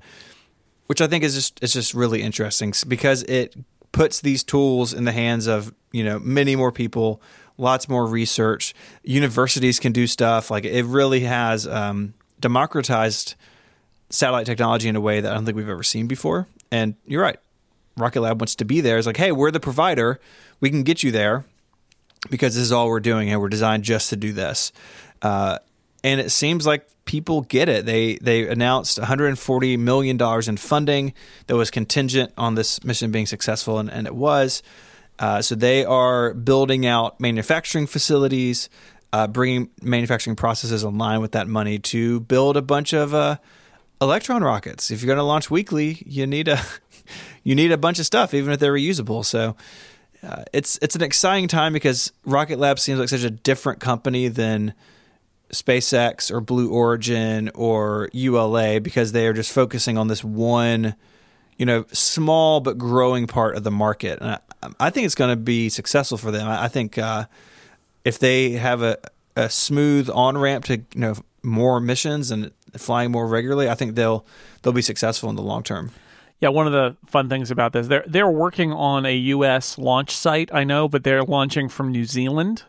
which 0.93 1.01
I 1.01 1.07
think 1.07 1.25
is 1.25 1.35
just 1.35 1.59
it's 1.63 1.73
just 1.73 1.95
really 1.95 2.21
interesting 2.21 2.75
because 2.87 3.23
it 3.23 3.57
puts 3.93 4.21
these 4.21 4.45
tools 4.45 4.93
in 4.93 5.05
the 5.05 5.13
hands 5.13 5.47
of 5.47 5.73
you 5.91 6.05
know 6.05 6.19
many 6.19 6.55
more 6.55 6.71
people, 6.71 7.23
lots 7.57 7.89
more 7.89 8.07
research. 8.07 8.75
Universities 9.03 9.81
can 9.81 9.93
do 9.93 10.07
stuff 10.07 10.51
like 10.51 10.67
it 10.67 10.85
really 10.85 11.21
has 11.21 11.67
um, 11.67 12.13
democratized 12.41 13.37
satellite 14.13 14.47
technology 14.47 14.89
in 14.89 14.97
a 14.97 15.01
way 15.01 15.21
that 15.21 15.31
I 15.31 15.35
don't 15.35 15.45
think 15.45 15.57
we've 15.57 15.69
ever 15.69 15.83
seen 15.83 16.07
before. 16.07 16.47
And 16.71 16.95
you're 17.07 17.23
right, 17.23 17.39
Rocket 17.97 18.21
Lab 18.21 18.41
wants 18.41 18.55
to 18.57 18.65
be 18.65 18.81
there. 18.81 18.99
It's 18.99 19.07
like, 19.07 19.17
hey, 19.17 19.33
we're 19.33 19.51
the 19.51 19.61
provider, 19.61 20.21
we 20.61 20.71
can 20.71 20.83
get 20.83 21.03
you 21.03 21.11
there 21.11 21.45
because 22.31 22.55
this 22.55 22.63
is 22.63 22.73
all 22.73 22.89
we're 22.89 23.01
doing 23.01 23.31
and 23.31 23.41
we're 23.41 23.49
designed 23.49 23.85
just 23.85 24.11
to 24.11 24.17
do 24.17 24.33
this. 24.33 24.73
Uh, 25.23 25.59
and 26.05 26.21
it 26.21 26.31
seems 26.31 26.67
like 26.67 26.89
people 27.05 27.43
get 27.43 27.69
it. 27.69 27.87
They 27.87 28.17
they 28.17 28.49
announced 28.49 28.99
140 28.99 29.77
million 29.77 30.17
dollars 30.17 30.49
in 30.49 30.57
funding 30.57 31.15
that 31.47 31.57
was 31.57 31.71
contingent 31.71 32.33
on 32.37 32.55
this 32.55 32.83
mission 32.85 33.11
being 33.11 33.27
successful, 33.27 33.79
and, 33.79 33.91
and 33.91 34.07
it 34.07 34.15
was. 34.15 34.63
Uh, 35.19 35.41
so 35.41 35.55
they 35.55 35.85
are 35.85 36.35
building 36.35 36.87
out 36.87 37.21
manufacturing 37.21 37.87
facilities, 37.87 38.69
uh, 39.13 39.27
bringing 39.27 39.71
manufacturing 39.81 40.35
processes 40.35 40.85
online 40.85 41.21
with 41.21 41.33
that 41.33 41.47
money 41.47 41.79
to 41.79 42.21
build 42.21 42.57
a 42.57 42.63
bunch 42.63 42.93
of 42.93 43.15
uh, 43.15 43.37
electron 44.03 44.43
rockets. 44.43 44.91
If 44.91 45.03
you're 45.03 45.07
going 45.07 45.19
to 45.19 45.23
launch 45.23 45.51
weekly, 45.51 46.03
you 46.07 46.27
need 46.27 46.49
a 46.49 46.61
you 47.43 47.55
need 47.55 47.73
a 47.73 47.79
bunch 47.79 47.99
of 47.99 48.07
stuff, 48.07 48.35
even 48.35 48.53
if 48.53 48.61
they're 48.61 48.75
reusable. 48.75 49.25
So 49.25 49.57
uh, 50.23 50.45
it's 50.53 50.79
it's 50.83 50.95
an 50.95 51.03
exciting 51.03 51.49
time 51.49 51.73
because 51.73 52.13
Rocket 52.25 52.59
Lab 52.59 52.79
seems 52.79 52.99
like 52.99 53.09
such 53.09 53.25
a 53.25 53.31
different 53.31 53.81
company 53.81 54.29
than 54.29 54.75
SpaceX 55.53 56.31
or 56.31 56.41
Blue 56.41 56.71
Origin 56.71 57.51
or 57.55 58.09
ULA 58.13 58.81
because 58.81 59.13
they 59.13 59.27
are 59.27 59.33
just 59.33 59.53
focusing 59.53 59.99
on 59.99 60.09
this 60.09 60.25
one, 60.25 60.95
you 61.59 61.67
know, 61.67 61.85
small 61.93 62.61
but 62.61 62.79
growing 62.79 63.27
part 63.27 63.57
of 63.57 63.65
the 63.65 63.71
market. 63.71 64.19
And 64.21 64.31
I, 64.31 64.39
I 64.81 64.91
think 64.91 65.07
it's 65.07 65.15
going 65.15 65.31
to 65.31 65.37
be 65.37 65.69
successful 65.69 66.17
for 66.17 66.31
them. 66.31 66.49
I, 66.49 66.65
I 66.65 66.69
think 66.69 66.97
uh, 66.99 67.27
if 68.05 68.19
they 68.19 68.53
have 68.53 68.83
a, 68.83 68.97
a 69.37 69.51
smooth 69.51 70.09
on 70.13 70.39
ramp 70.39 70.65
to 70.67 70.77
you 70.77 70.85
know 70.95 71.17
more 71.43 71.81
missions 71.81 72.31
and 72.31 72.53
flying 72.77 73.11
more 73.11 73.27
regularly, 73.27 73.69
I 73.69 73.75
think 73.75 73.95
they'll 73.95 74.25
they'll 74.63 74.73
be 74.73 74.83
successful 74.83 75.31
in 75.31 75.37
the 75.37 75.43
long 75.43 75.63
term. 75.63 75.91
Yeah, 76.41 76.49
one 76.49 76.67
of 76.67 76.73
the 76.73 76.97
fun 77.07 77.29
things 77.29 77.51
about 77.51 77.73
this, 77.73 77.87
they're 77.87 78.05
they're 78.07 78.31
working 78.31 78.73
on 78.73 79.07
a 79.07 79.15
U.S. 79.15 79.79
launch 79.79 80.11
site, 80.11 80.53
I 80.53 80.65
know, 80.65 80.89
but 80.89 81.05
they're 81.05 81.23
launching 81.23 81.69
from 81.69 81.93
New 81.93 82.05
Zealand, 82.05 82.65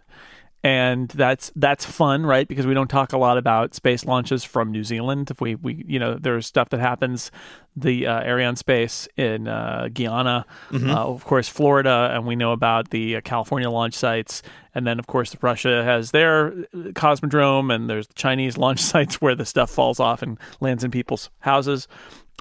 and 0.63 1.10
that's 1.10 1.52
that's 1.58 1.84
fun, 1.86 2.26
right? 2.26 2.47
Because 2.47 2.65
we 2.65 2.73
don't 2.73 2.89
talk 2.89 3.12
a 3.12 3.17
lot 3.17 3.38
about 3.38 3.76
space 3.76 4.06
launches 4.06 4.45
from 4.45 4.71
New 4.71 4.86
Zealand. 4.86 5.30
If 5.30 5.41
we 5.41 5.56
we 5.56 5.84
you 5.86 5.99
know 5.99 6.15
there's 6.15 6.47
stuff 6.47 6.69
that 6.69 6.80
happens, 6.80 7.32
the 7.76 8.08
uh, 8.08 8.23
Arianespace 8.23 9.10
in 9.17 9.49
uh, 9.49 9.89
Guyana, 9.93 10.45
uh, 10.89 11.06
of 11.06 11.26
course 11.26 11.49
Florida, 11.49 12.12
and 12.13 12.26
we 12.26 12.38
know 12.38 12.54
about 12.54 12.91
the 12.91 13.17
uh, 13.17 13.21
California 13.21 13.69
launch 13.69 13.93
sites, 13.93 14.41
and 14.73 14.88
then 14.88 14.99
of 14.99 15.08
course 15.08 15.36
Russia 15.41 15.84
has 15.84 16.12
their 16.12 16.47
uh, 16.47 16.91
cosmodrome, 16.93 17.73
and 17.73 17.89
there's 17.89 18.08
the 18.08 18.13
Chinese 18.13 18.58
launch 18.63 18.80
sites 18.80 19.21
where 19.21 19.36
the 19.36 19.45
stuff 19.45 19.69
falls 19.69 19.99
off 19.99 20.21
and 20.21 20.39
lands 20.62 20.86
in 20.86 20.91
people's 20.91 21.30
houses 21.39 21.89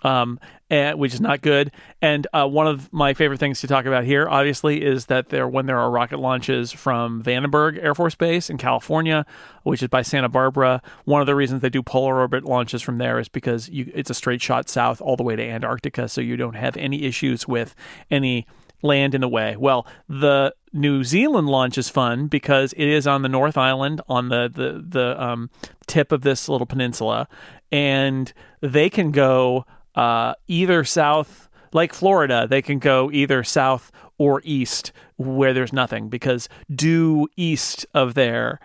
um, 0.03 0.39
and, 0.71 0.99
which 0.99 1.15
is 1.15 1.21
not 1.21 1.43
good. 1.43 1.71
And 2.01 2.27
uh, 2.33 2.47
one 2.47 2.67
of 2.67 2.93
my 2.93 3.15
favorite 3.15 3.41
things 3.41 3.61
to 3.61 3.67
talk 3.67 3.85
about 3.85 4.05
here, 4.05 4.29
obviously, 4.29 4.83
is 4.83 5.07
that 5.07 5.29
there 5.29 5.49
when 5.49 5.67
there 5.67 5.79
are 5.79 5.91
rocket 5.91 6.19
launches 6.19 6.73
from 6.73 7.23
Vandenberg 7.23 7.83
Air 7.83 7.95
Force 7.95 8.15
Base 8.15 8.51
in 8.51 8.59
California, 8.59 9.27
which 9.63 9.83
is 9.83 9.89
by 9.89 10.03
Santa 10.03 10.29
Barbara. 10.29 10.83
One 11.05 11.21
of 11.21 11.27
the 11.27 11.35
reasons 11.35 11.63
they 11.63 11.71
do 11.71 11.83
polar 11.83 12.21
orbit 12.21 12.45
launches 12.45 12.83
from 12.83 12.99
there 12.99 13.19
is 13.19 13.29
because 13.29 13.69
you, 13.69 13.91
it's 13.95 14.11
a 14.11 14.15
straight 14.15 14.43
shot 14.43 14.69
south 14.69 15.01
all 15.01 15.17
the 15.17 15.23
way 15.23 15.37
to 15.37 15.43
Antarctica, 15.43 16.09
so 16.09 16.21
you 16.21 16.37
don't 16.37 16.57
have 16.57 16.77
any 16.77 17.05
issues 17.05 17.47
with 17.47 17.75
any 18.11 18.47
land 18.83 19.15
in 19.15 19.21
the 19.21 19.29
way. 19.29 19.57
Well, 19.57 19.87
the 20.09 20.55
New 20.73 21.05
Zealand 21.05 21.49
launch 21.49 21.79
is 21.79 21.89
fun 21.89 22.27
because 22.27 22.73
it 22.73 22.89
is 22.89 23.07
on 23.07 23.23
the 23.23 23.29
North 23.29 23.57
Island 23.57 24.01
on 24.09 24.29
the 24.29 24.51
the 24.53 24.85
the 24.87 25.23
um, 25.23 25.51
tip 25.87 26.13
of 26.13 26.23
this 26.23 26.49
little 26.49 26.67
peninsula, 26.67 27.29
and 27.71 28.33
they 28.61 28.91
can 28.91 29.11
go 29.11 29.65
uh, 29.95 30.35
either 30.49 30.85
south, 30.85 31.49
like 31.73 31.93
Florida, 31.93 32.47
they 32.49 32.63
can 32.63 32.79
go 32.79 33.11
either 33.13 33.43
south 33.45 33.91
or 34.19 34.41
east 34.45 34.93
where 35.17 35.53
there's 35.53 35.73
nothing 35.73 36.09
because 36.09 36.49
due 36.75 37.29
east 37.37 37.87
of 37.95 38.15
there 38.15 38.61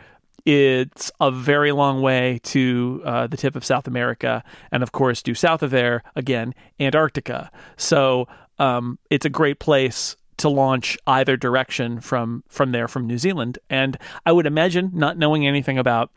it's 0.48 1.12
a 1.20 1.30
very 1.30 1.74
long 1.74 2.02
way 2.02 2.40
to 2.42 3.02
uh, 3.04 3.28
the 3.28 3.36
tip 3.36 3.58
of 3.58 3.66
South 3.66 3.86
America, 3.86 4.46
and 4.72 4.82
of 4.82 4.94
course, 4.94 5.22
due 5.22 5.34
south 5.34 5.62
of 5.62 5.72
there 5.72 6.04
again, 6.16 6.56
Antarctica. 6.80 7.52
So 7.76 8.30
um, 8.58 8.98
it's 9.10 9.26
a 9.26 9.30
great 9.30 9.60
place 9.60 10.16
to 10.38 10.48
launch 10.48 10.98
either 11.06 11.36
direction 11.36 12.00
from 12.00 12.46
from 12.48 12.72
there 12.72 12.88
from 12.88 13.08
New 13.08 13.18
Zealand. 13.18 13.60
And 13.70 13.98
I 14.26 14.32
would 14.32 14.46
imagine, 14.46 14.92
not 14.94 15.18
knowing 15.18 15.46
anything 15.46 15.78
about 15.78 16.12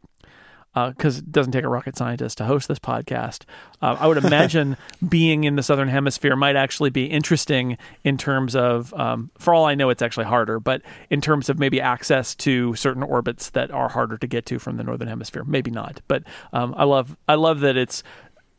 because 0.75 1.19
uh, 1.19 1.23
it 1.23 1.33
doesn't 1.33 1.53
take 1.53 1.65
a 1.65 1.69
rocket 1.69 1.97
scientist 1.97 2.39
to 2.39 2.45
host 2.45 2.69
this 2.69 2.79
podcast. 2.79 3.43
Uh, 3.83 3.97
I 3.99 4.07
would 4.07 4.17
imagine 4.25 4.77
being 5.07 5.45
in 5.45 5.57
the 5.57 5.63
southern 5.63 5.89
hemisphere 5.89 6.37
might 6.37 6.57
actually 6.57 6.91
be 6.91 7.07
interesting 7.07 7.77
in 8.05 8.17
terms 8.17 8.55
of, 8.55 8.95
um, 8.95 9.31
for 9.39 9.53
all 9.53 9.65
I 9.65 9.75
know, 9.75 9.91
it's 9.91 10.03
actually 10.03 10.27
harder, 10.27 10.61
but 10.61 10.83
in 11.09 11.21
terms 11.21 11.49
of 11.49 11.59
maybe 11.59 11.81
access 11.81 12.35
to 12.37 12.75
certain 12.77 13.03
orbits 13.03 13.51
that 13.51 13.71
are 13.71 13.89
harder 13.89 14.17
to 14.19 14.27
get 14.27 14.47
to 14.47 14.59
from 14.59 14.77
the 14.77 14.85
northern 14.85 15.09
hemisphere. 15.09 15.45
Maybe 15.45 15.71
not, 15.71 16.01
but 16.07 16.23
um, 16.53 16.75
I 16.77 16.85
love 16.85 17.17
I 17.29 17.35
love 17.35 17.61
that 17.61 17.77
it's 17.77 18.03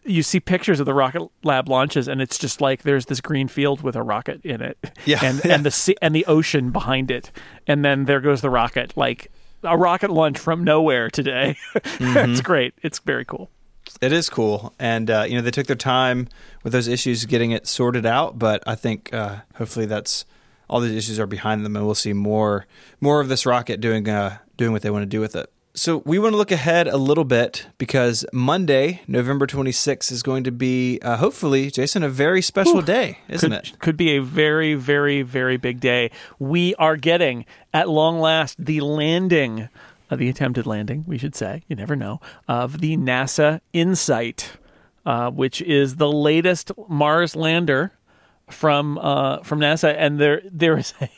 you 0.04 0.24
see 0.24 0.40
pictures 0.40 0.80
of 0.80 0.86
the 0.86 0.94
rocket 0.94 1.30
lab 1.44 1.70
launches 1.70 2.08
and 2.08 2.22
it's 2.22 2.38
just 2.38 2.60
like 2.60 2.82
there's 2.82 3.06
this 3.06 3.22
green 3.22 3.48
field 3.48 3.82
with 3.82 3.96
a 3.96 4.02
rocket 4.02 4.44
in 4.44 4.60
it 4.60 4.78
yeah, 5.06 5.20
and 5.22 5.42
yeah. 5.46 5.54
and 5.54 5.64
the 5.64 5.72
sea, 5.72 5.96
and 6.02 6.16
the 6.16 6.26
ocean 6.26 6.72
behind 6.72 7.12
it 7.12 7.32
and 7.68 7.86
then 7.86 8.06
there 8.06 8.20
goes 8.20 8.42
the 8.42 8.50
rocket 8.50 8.98
like 8.98 9.32
a 9.64 9.78
rocket 9.78 10.10
launch 10.12 10.38
from 10.40 10.64
nowhere 10.64 11.10
today. 11.10 11.56
Mm-hmm. 12.02 12.32
it's 12.32 12.42
great. 12.42 12.74
It's 12.82 13.00
very 13.00 13.26
cool. 13.26 13.50
It 14.02 14.12
is 14.12 14.30
cool. 14.30 14.74
And 14.80 15.10
uh, 15.10 15.26
you 15.28 15.36
know 15.36 15.42
they 15.42 15.52
took 15.52 15.68
their 15.68 15.76
time 15.76 16.28
with 16.64 16.74
those 16.74 16.88
issues 16.88 17.26
getting 17.26 17.52
it 17.52 17.68
sorted 17.68 18.06
out 18.06 18.38
but 18.40 18.64
i 18.68 18.76
think 18.76 19.14
uh, 19.14 19.38
hopefully 19.56 19.86
that's 19.86 20.26
all 20.70 20.80
these 20.80 20.96
issues 20.96 21.20
are 21.20 21.28
behind 21.28 21.66
them 21.66 21.76
and 21.76 21.86
we'll 21.86 21.96
see 21.96 22.14
more 22.14 22.66
more 23.00 23.20
of 23.20 23.28
this 23.28 23.46
rocket 23.46 23.82
doing 23.82 24.08
uh, 24.08 24.38
doing 24.58 24.72
what 24.72 24.82
they 24.82 24.90
want 24.90 25.02
to 25.04 25.08
do 25.08 25.20
with 25.20 25.36
it 25.36 25.52
so 25.74 25.98
we 26.06 26.20
want 26.20 26.34
to 26.34 26.38
look 26.38 26.52
ahead 26.52 26.88
a 26.88 26.98
little 26.98 27.24
bit 27.24 27.68
because 27.78 28.26
Monday, 28.34 29.02
November 29.08 29.48
26th, 29.48 30.12
is 30.12 30.22
going 30.22 30.44
to 30.44 30.52
be 30.52 31.00
uh, 31.02 31.18
hopefully, 31.18 31.72
Jason, 31.72 32.04
a 32.04 32.10
very 32.10 32.42
special 32.42 32.80
Ooh, 32.80 32.84
day, 32.84 33.20
isn't 33.30 33.50
could, 33.50 33.60
it? 33.60 33.80
Could 33.80 33.98
be 33.98 34.18
a 34.18 34.22
very, 34.22 34.74
very, 34.74 35.22
very 35.22 35.58
big 35.58 35.80
day. 35.80 36.12
We 36.40 36.76
are 36.76 36.98
getting, 36.98 37.46
at 37.74 37.90
long 37.90 38.20
last, 38.20 38.64
the 38.64 38.82
landing, 38.82 39.70
uh, 40.10 40.16
the 40.16 40.30
attempted 40.30 40.66
landing, 40.66 41.06
we 41.08 41.18
should 41.18 41.36
say, 41.36 41.64
you 41.68 41.76
never 41.76 41.96
know, 41.96 42.20
of 42.48 42.82
the 42.82 42.98
NASA 42.98 43.62
InSight, 43.74 44.50
uh, 45.06 45.32
which 45.32 45.62
is 45.62 45.96
the 45.96 46.12
latest 46.12 46.72
Mars 46.90 47.36
lander 47.36 47.94
from 48.50 48.98
uh, 48.98 49.42
from 49.44 49.60
NASA, 49.60 49.96
and 49.98 50.20
there 50.20 50.42
there 50.46 50.78
is 50.78 50.94
a 51.02 51.10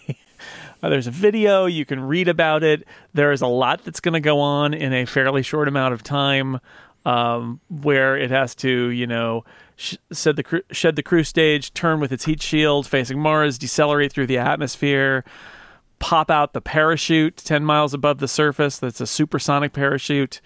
uh, 0.84 0.90
there's 0.90 1.08
a 1.08 1.12
video, 1.12 1.66
you 1.66 1.86
can 1.86 2.02
read 2.02 2.28
about 2.28 2.62
it. 2.62 2.86
There 3.14 3.32
is 3.32 3.42
a 3.42 3.48
lot 3.48 3.86
that's 3.86 4.02
going 4.02 4.16
to 4.16 4.20
go 4.20 4.42
on 4.42 4.74
in 4.74 4.92
a 4.92 5.06
fairly 5.06 5.42
short 5.42 5.70
amount 5.70 5.94
of 5.94 6.04
time 6.04 6.60
um, 7.06 7.62
where 7.70 8.18
it 8.18 8.30
has 8.32 8.54
to, 8.56 8.90
you 8.90 9.08
know, 9.08 9.46
sh- 9.78 9.96
shed, 10.12 10.36
the 10.36 10.64
shed 10.72 10.98
the 10.98 11.04
cruise 11.04 11.30
stage, 11.30 11.74
turn 11.74 12.02
with 12.02 12.12
its 12.12 12.26
heat 12.26 12.42
shield 12.42 12.86
facing 12.86 13.18
Mars, 13.18 13.58
decelerate 13.58 14.12
through 14.12 14.28
the 14.28 14.38
atmosphere, 14.38 15.24
pop 16.00 16.30
out 16.30 16.52
the 16.52 16.62
parachute 16.62 17.38
10 17.38 17.64
miles 17.64 17.94
above 17.94 18.18
the 18.18 18.28
surface. 18.28 18.78
That's 18.78 19.00
a 19.00 19.08
supersonic 19.08 19.72
parachute. 19.72 20.42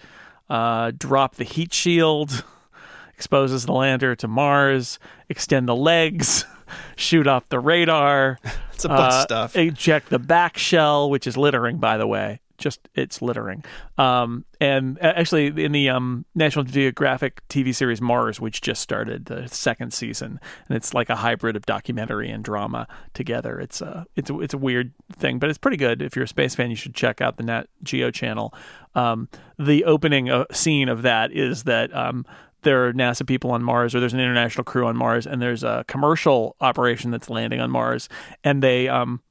Uh, 0.48 0.92
drop 0.96 1.34
the 1.34 1.44
heat 1.44 1.74
shield, 1.74 2.44
exposes 3.14 3.66
the 3.66 3.72
lander 3.72 4.14
to 4.14 4.28
Mars, 4.28 5.00
extend 5.28 5.68
the 5.68 5.76
legs. 5.76 6.44
shoot 6.96 7.26
off 7.26 7.48
the 7.48 7.60
radar. 7.60 8.38
it's 8.72 8.84
a 8.84 8.88
bunch 8.88 9.14
uh, 9.14 9.22
stuff. 9.22 9.56
Eject 9.56 10.10
the 10.10 10.18
back 10.18 10.58
shell, 10.58 11.10
which 11.10 11.26
is 11.26 11.36
littering, 11.36 11.78
by 11.78 11.96
the 11.96 12.06
way. 12.06 12.40
Just 12.58 12.88
it's 12.96 13.22
littering. 13.22 13.64
Um, 13.98 14.44
and 14.60 15.00
actually, 15.00 15.46
in 15.46 15.70
the 15.70 15.88
um, 15.90 16.24
National 16.34 16.64
Geographic 16.64 17.46
TV 17.48 17.72
series 17.72 18.00
Mars, 18.00 18.40
which 18.40 18.60
just 18.60 18.82
started 18.82 19.26
the 19.26 19.46
second 19.46 19.92
season, 19.92 20.40
and 20.68 20.76
it's 20.76 20.92
like 20.92 21.08
a 21.08 21.14
hybrid 21.14 21.54
of 21.54 21.66
documentary 21.66 22.28
and 22.30 22.42
drama 22.42 22.88
together. 23.14 23.60
It's 23.60 23.80
a 23.80 24.06
it's 24.16 24.28
a, 24.28 24.40
it's 24.40 24.54
a 24.54 24.58
weird 24.58 24.92
thing, 25.12 25.38
but 25.38 25.50
it's 25.50 25.58
pretty 25.58 25.76
good. 25.76 26.02
If 26.02 26.16
you're 26.16 26.24
a 26.24 26.28
space 26.28 26.56
fan, 26.56 26.70
you 26.70 26.76
should 26.76 26.96
check 26.96 27.20
out 27.20 27.36
the 27.36 27.44
Nat 27.44 27.68
Geo 27.84 28.10
channel. 28.10 28.52
Um, 28.96 29.28
the 29.56 29.84
opening 29.84 30.28
uh, 30.28 30.46
scene 30.50 30.88
of 30.88 31.02
that 31.02 31.30
is 31.30 31.62
that 31.62 31.94
um, 31.94 32.26
there 32.68 32.86
are 32.86 32.92
NASA 32.92 33.26
people 33.26 33.50
on 33.52 33.62
Mars 33.62 33.94
or 33.94 34.00
there's 34.00 34.12
an 34.12 34.20
international 34.20 34.62
crew 34.62 34.86
on 34.86 34.94
Mars 34.94 35.26
and 35.26 35.40
there's 35.40 35.64
a 35.64 35.86
commercial 35.88 36.54
operation 36.60 37.10
that's 37.10 37.30
landing 37.30 37.60
on 37.60 37.70
Mars 37.70 38.10
and 38.44 38.62
they 38.62 38.88
um 38.88 39.22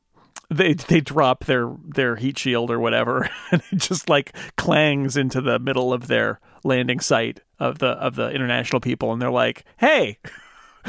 they 0.49 0.73
they 0.73 1.01
drop 1.01 1.45
their 1.45 1.71
their 1.85 2.15
heat 2.15 2.39
shield 2.39 2.71
or 2.71 2.79
whatever 2.79 3.29
and 3.51 3.61
it 3.71 3.77
just 3.77 4.09
like 4.09 4.35
clangs 4.57 5.15
into 5.15 5.39
the 5.39 5.59
middle 5.59 5.93
of 5.93 6.07
their 6.07 6.39
landing 6.63 6.99
site 6.99 7.39
of 7.59 7.77
the 7.77 7.89
of 7.89 8.15
the 8.15 8.31
international 8.31 8.79
people 8.79 9.13
and 9.13 9.21
they're 9.21 9.29
like 9.29 9.65
hey 9.77 10.17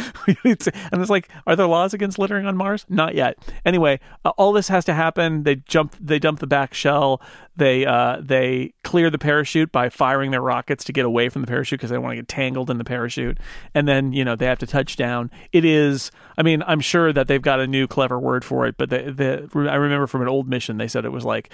and 0.44 1.00
it's 1.00 1.10
like, 1.10 1.28
are 1.46 1.56
there 1.56 1.66
laws 1.66 1.94
against 1.94 2.18
littering 2.18 2.46
on 2.46 2.56
Mars? 2.56 2.86
Not 2.88 3.14
yet. 3.14 3.36
Anyway, 3.64 4.00
uh, 4.24 4.30
all 4.30 4.52
this 4.52 4.68
has 4.68 4.84
to 4.86 4.94
happen. 4.94 5.42
They 5.42 5.56
jump. 5.56 5.96
They 6.00 6.18
dump 6.18 6.40
the 6.40 6.46
back 6.46 6.74
shell. 6.74 7.20
They 7.56 7.84
uh, 7.84 8.18
they 8.20 8.74
clear 8.84 9.10
the 9.10 9.18
parachute 9.18 9.72
by 9.72 9.88
firing 9.88 10.30
their 10.30 10.40
rockets 10.40 10.84
to 10.84 10.92
get 10.92 11.04
away 11.04 11.28
from 11.28 11.42
the 11.42 11.48
parachute 11.48 11.80
because 11.80 11.90
they 11.90 11.98
want 11.98 12.12
to 12.12 12.16
get 12.16 12.28
tangled 12.28 12.70
in 12.70 12.78
the 12.78 12.84
parachute. 12.84 13.38
And 13.74 13.88
then 13.88 14.12
you 14.12 14.24
know 14.24 14.36
they 14.36 14.46
have 14.46 14.58
to 14.60 14.66
touch 14.66 14.96
down. 14.96 15.30
It 15.52 15.64
is. 15.64 16.10
I 16.36 16.42
mean, 16.42 16.62
I'm 16.66 16.80
sure 16.80 17.12
that 17.12 17.26
they've 17.26 17.42
got 17.42 17.60
a 17.60 17.66
new 17.66 17.86
clever 17.86 18.18
word 18.18 18.44
for 18.44 18.66
it, 18.66 18.76
but 18.78 18.90
the, 18.90 19.48
the 19.52 19.68
I 19.68 19.74
remember 19.74 20.06
from 20.06 20.22
an 20.22 20.28
old 20.28 20.48
mission 20.48 20.76
they 20.76 20.88
said 20.88 21.04
it 21.04 21.12
was 21.12 21.24
like 21.24 21.50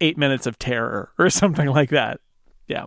eight 0.00 0.18
minutes 0.18 0.46
of 0.46 0.58
terror 0.58 1.12
or 1.18 1.30
something 1.30 1.68
like 1.68 1.90
that. 1.90 2.20
Yeah. 2.66 2.86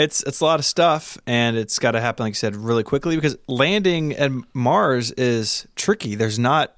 It's 0.00 0.22
it's 0.22 0.40
a 0.40 0.44
lot 0.44 0.58
of 0.58 0.64
stuff, 0.64 1.18
and 1.26 1.58
it's 1.58 1.78
got 1.78 1.90
to 1.90 2.00
happen, 2.00 2.24
like 2.24 2.30
you 2.30 2.36
said, 2.36 2.56
really 2.56 2.82
quickly 2.82 3.16
because 3.16 3.36
landing 3.46 4.14
at 4.14 4.32
Mars 4.54 5.12
is 5.12 5.66
tricky. 5.76 6.14
There's 6.14 6.38
not 6.38 6.74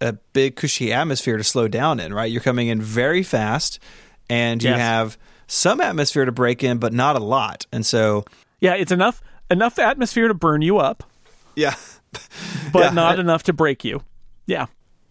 a 0.00 0.12
big 0.12 0.56
cushy 0.56 0.92
atmosphere 0.92 1.38
to 1.38 1.44
slow 1.44 1.68
down 1.68 2.00
in, 2.00 2.12
right? 2.12 2.30
You're 2.30 2.42
coming 2.42 2.68
in 2.68 2.82
very 2.82 3.22
fast, 3.22 3.78
and 4.28 4.62
you 4.62 4.70
yes. 4.70 4.78
have 4.78 5.18
some 5.46 5.80
atmosphere 5.80 6.26
to 6.26 6.32
brake 6.32 6.62
in, 6.62 6.76
but 6.76 6.92
not 6.92 7.16
a 7.16 7.18
lot. 7.18 7.66
And 7.72 7.86
so, 7.86 8.24
yeah, 8.60 8.74
it's 8.74 8.92
enough 8.92 9.22
enough 9.50 9.78
atmosphere 9.78 10.28
to 10.28 10.34
burn 10.34 10.60
you 10.60 10.76
up. 10.76 11.02
Yeah, 11.54 11.76
but 12.72 12.80
yeah. 12.80 12.90
not 12.90 13.18
enough 13.18 13.44
to 13.44 13.54
brake 13.54 13.84
you. 13.84 14.02
Yeah, 14.44 14.66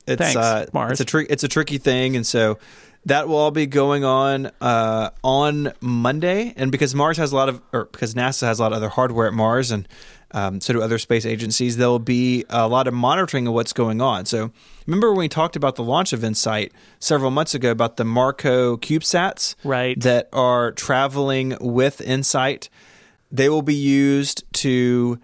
it's 0.06 0.22
Thanks, 0.22 0.36
uh, 0.36 0.68
Mars. 0.72 0.92
It's 0.92 1.02
a 1.02 1.06
trick. 1.06 1.28
It's 1.32 1.44
a 1.44 1.48
tricky 1.48 1.80
thing, 1.80 2.16
and 2.16 2.28
so 2.28 2.60
that 3.06 3.28
will 3.28 3.38
all 3.38 3.52
be 3.52 3.68
going 3.68 4.04
on 4.04 4.52
uh, 4.60 5.12
on 5.24 5.72
Monday. 5.80 6.54
And 6.58 6.72
because 6.72 6.96
Mars 6.96 7.18
has 7.18 7.32
a 7.32 7.36
lot 7.36 7.50
of, 7.50 7.62
or 7.72 7.86
because 7.86 8.14
NASA 8.16 8.44
has 8.48 8.60
a 8.60 8.64
lot 8.64 8.72
of 8.72 8.78
other 8.78 8.90
hardware 8.90 9.28
at 9.28 9.34
Mars, 9.34 9.72
and 9.72 9.88
um, 10.32 10.60
so 10.60 10.74
do 10.74 10.82
other 10.82 10.98
space 10.98 11.26
agencies, 11.26 11.78
there 11.78 11.88
will 11.88 12.00
be 12.00 12.46
a 12.50 12.68
lot 12.68 12.88
of 12.88 12.94
monitoring 12.94 13.48
of 13.48 13.54
what's 13.54 13.74
going 13.74 14.02
on. 14.02 14.26
So 14.26 14.52
remember 14.86 15.12
when 15.12 15.20
we 15.20 15.30
talked 15.30 15.56
about 15.56 15.76
the 15.76 15.84
launch 15.84 16.14
of 16.14 16.24
InSight 16.24 16.74
several 17.00 17.32
months 17.32 17.54
ago 17.54 17.72
about 17.72 17.98
the 17.98 18.04
MarCO 18.04 18.78
CubeSats, 18.78 19.56
right? 19.64 20.00
That 20.02 20.28
are 20.34 20.72
traveling 20.72 21.56
with 21.62 22.02
InSight. 22.02 22.70
They 23.32 23.50
will 23.50 23.62
be 23.62 23.76
used 23.76 24.52
to 24.54 25.20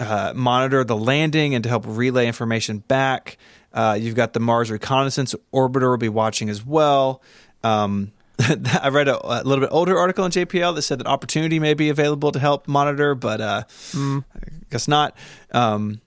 uh, 0.00 0.32
monitor 0.34 0.84
the 0.84 0.96
landing 0.96 1.54
and 1.54 1.62
to 1.64 1.68
help 1.68 1.84
relay 1.86 2.26
information 2.26 2.78
back. 2.78 3.36
Uh, 3.72 3.98
you've 4.00 4.14
got 4.14 4.32
the 4.32 4.40
Mars 4.40 4.70
Reconnaissance 4.70 5.34
Orbiter 5.52 5.90
will 5.90 5.96
be 5.96 6.08
watching 6.08 6.48
as 6.48 6.64
well. 6.64 7.22
Um, 7.62 8.12
I 8.80 8.88
read 8.88 9.08
a, 9.08 9.18
a, 9.26 9.42
little 9.42 9.60
bit 9.60 9.70
older 9.72 9.98
article 9.98 10.24
on 10.24 10.30
JPL 10.30 10.74
that 10.74 10.82
said 10.82 11.00
that 11.00 11.06
Opportunity 11.06 11.58
may 11.58 11.74
be 11.74 11.88
available 11.88 12.32
to 12.32 12.38
help 12.38 12.68
monitor, 12.68 13.14
but 13.14 13.40
uh, 13.40 13.62
mm. 13.92 14.24
I 14.34 14.38
guess 14.70 14.86
not. 14.86 15.16
Um, 15.52 16.00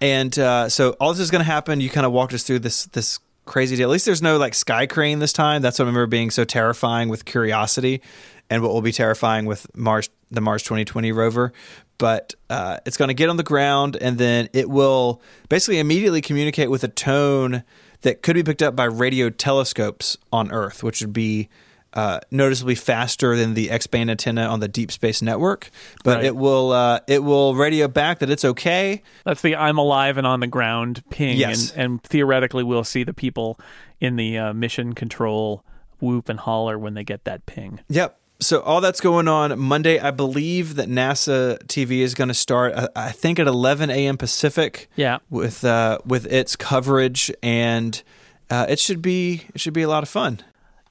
and 0.00 0.36
uh, 0.38 0.68
so 0.68 0.96
all 1.00 1.12
this 1.12 1.20
is 1.20 1.30
going 1.30 1.40
to 1.40 1.50
happen. 1.50 1.80
You 1.80 1.90
kind 1.90 2.06
of 2.06 2.12
walked 2.12 2.32
us 2.32 2.42
through 2.42 2.60
this 2.60 2.86
this 2.86 3.18
crazy 3.44 3.76
deal. 3.76 3.88
At 3.88 3.92
least 3.92 4.06
there's 4.06 4.22
no 4.22 4.38
like 4.38 4.54
sky 4.54 4.86
crane 4.86 5.18
this 5.18 5.32
time. 5.32 5.62
That's 5.62 5.78
what 5.78 5.84
I 5.84 5.88
remember 5.88 6.06
being 6.06 6.30
so 6.30 6.44
terrifying 6.44 7.08
with 7.08 7.24
Curiosity, 7.24 8.02
and 8.50 8.62
what 8.62 8.72
will 8.72 8.82
be 8.82 8.92
terrifying 8.92 9.46
with 9.46 9.66
Mars 9.76 10.08
the 10.30 10.40
Mars 10.40 10.62
2020 10.62 11.12
rover 11.12 11.52
but 11.98 12.34
uh, 12.50 12.78
it's 12.84 12.96
going 12.96 13.08
to 13.08 13.14
get 13.14 13.28
on 13.28 13.36
the 13.36 13.42
ground 13.42 13.96
and 14.00 14.18
then 14.18 14.48
it 14.52 14.68
will 14.68 15.20
basically 15.48 15.78
immediately 15.78 16.20
communicate 16.20 16.70
with 16.70 16.84
a 16.84 16.88
tone 16.88 17.62
that 18.02 18.22
could 18.22 18.34
be 18.34 18.42
picked 18.42 18.62
up 18.62 18.76
by 18.76 18.84
radio 18.84 19.30
telescopes 19.30 20.16
on 20.32 20.52
Earth, 20.52 20.82
which 20.82 21.00
would 21.00 21.12
be 21.12 21.48
uh, 21.94 22.20
noticeably 22.30 22.74
faster 22.74 23.36
than 23.36 23.54
the 23.54 23.70
X-band 23.70 24.10
antenna 24.10 24.42
on 24.42 24.60
the 24.60 24.68
Deep 24.68 24.92
Space 24.92 25.22
Network. 25.22 25.70
But 26.04 26.18
right. 26.18 26.26
it 26.26 26.36
will 26.36 26.72
uh, 26.72 27.00
it 27.08 27.24
will 27.24 27.54
radio 27.54 27.88
back 27.88 28.18
that 28.18 28.28
it's 28.30 28.44
okay. 28.44 29.02
That's 29.24 29.40
the 29.40 29.56
"I'm 29.56 29.78
alive 29.78 30.18
and 30.18 30.26
on 30.26 30.40
the 30.40 30.46
ground" 30.46 31.02
ping, 31.10 31.38
yes. 31.38 31.70
and, 31.70 31.80
and 31.80 32.02
theoretically 32.02 32.64
we'll 32.64 32.84
see 32.84 33.02
the 33.02 33.14
people 33.14 33.58
in 33.98 34.16
the 34.16 34.36
uh, 34.36 34.52
mission 34.52 34.94
control 34.94 35.64
whoop 35.98 36.28
and 36.28 36.38
holler 36.38 36.78
when 36.78 36.92
they 36.92 37.02
get 37.02 37.24
that 37.24 37.46
ping. 37.46 37.80
Yep 37.88 38.20
so 38.40 38.60
all 38.60 38.80
that's 38.80 39.00
going 39.00 39.28
on 39.28 39.58
Monday. 39.58 39.98
I 39.98 40.10
believe 40.10 40.76
that 40.76 40.88
NASA 40.88 41.58
TV 41.64 42.00
is 42.00 42.14
going 42.14 42.28
to 42.28 42.34
start. 42.34 42.74
Uh, 42.74 42.88
I 42.94 43.10
think 43.10 43.38
at 43.38 43.46
11 43.46 43.90
a.m. 43.90 44.16
Pacific. 44.16 44.88
Yeah. 44.96 45.18
With 45.30 45.64
uh, 45.64 45.98
with 46.04 46.26
its 46.26 46.56
coverage, 46.56 47.32
and 47.42 48.02
uh, 48.50 48.66
it 48.68 48.78
should 48.78 49.02
be 49.02 49.46
it 49.54 49.60
should 49.60 49.74
be 49.74 49.82
a 49.82 49.88
lot 49.88 50.02
of 50.02 50.08
fun. 50.08 50.42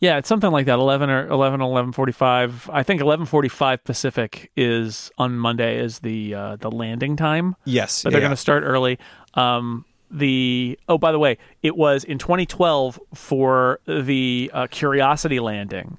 Yeah, 0.01 0.17
it's 0.17 0.27
something 0.27 0.51
like 0.51 0.65
that. 0.65 0.77
Eleven 0.77 1.09
or 1.09 1.27
eleven, 1.27 1.61
eleven 1.61 1.91
forty-five. 1.91 2.69
I 2.71 2.83
think 2.83 3.01
eleven 3.01 3.25
forty-five 3.25 3.83
Pacific 3.83 4.51
is 4.57 5.09
on 5.17 5.37
Monday 5.37 5.79
is 5.79 5.99
the 5.99 6.33
uh, 6.33 6.55
the 6.57 6.69
landing 6.69 7.15
time. 7.15 7.55
Yes, 7.63 8.03
but 8.03 8.11
they're 8.11 8.19
yeah. 8.19 8.25
going 8.27 8.35
to 8.35 8.41
start 8.41 8.63
early. 8.63 8.99
Um, 9.35 9.85
the 10.11 10.77
oh, 10.89 10.97
by 10.97 11.11
the 11.11 11.19
way, 11.19 11.37
it 11.63 11.75
was 11.75 12.03
in 12.03 12.17
2012 12.17 12.99
for 13.13 13.79
the 13.87 14.51
uh, 14.53 14.67
Curiosity 14.67 15.39
landing. 15.39 15.97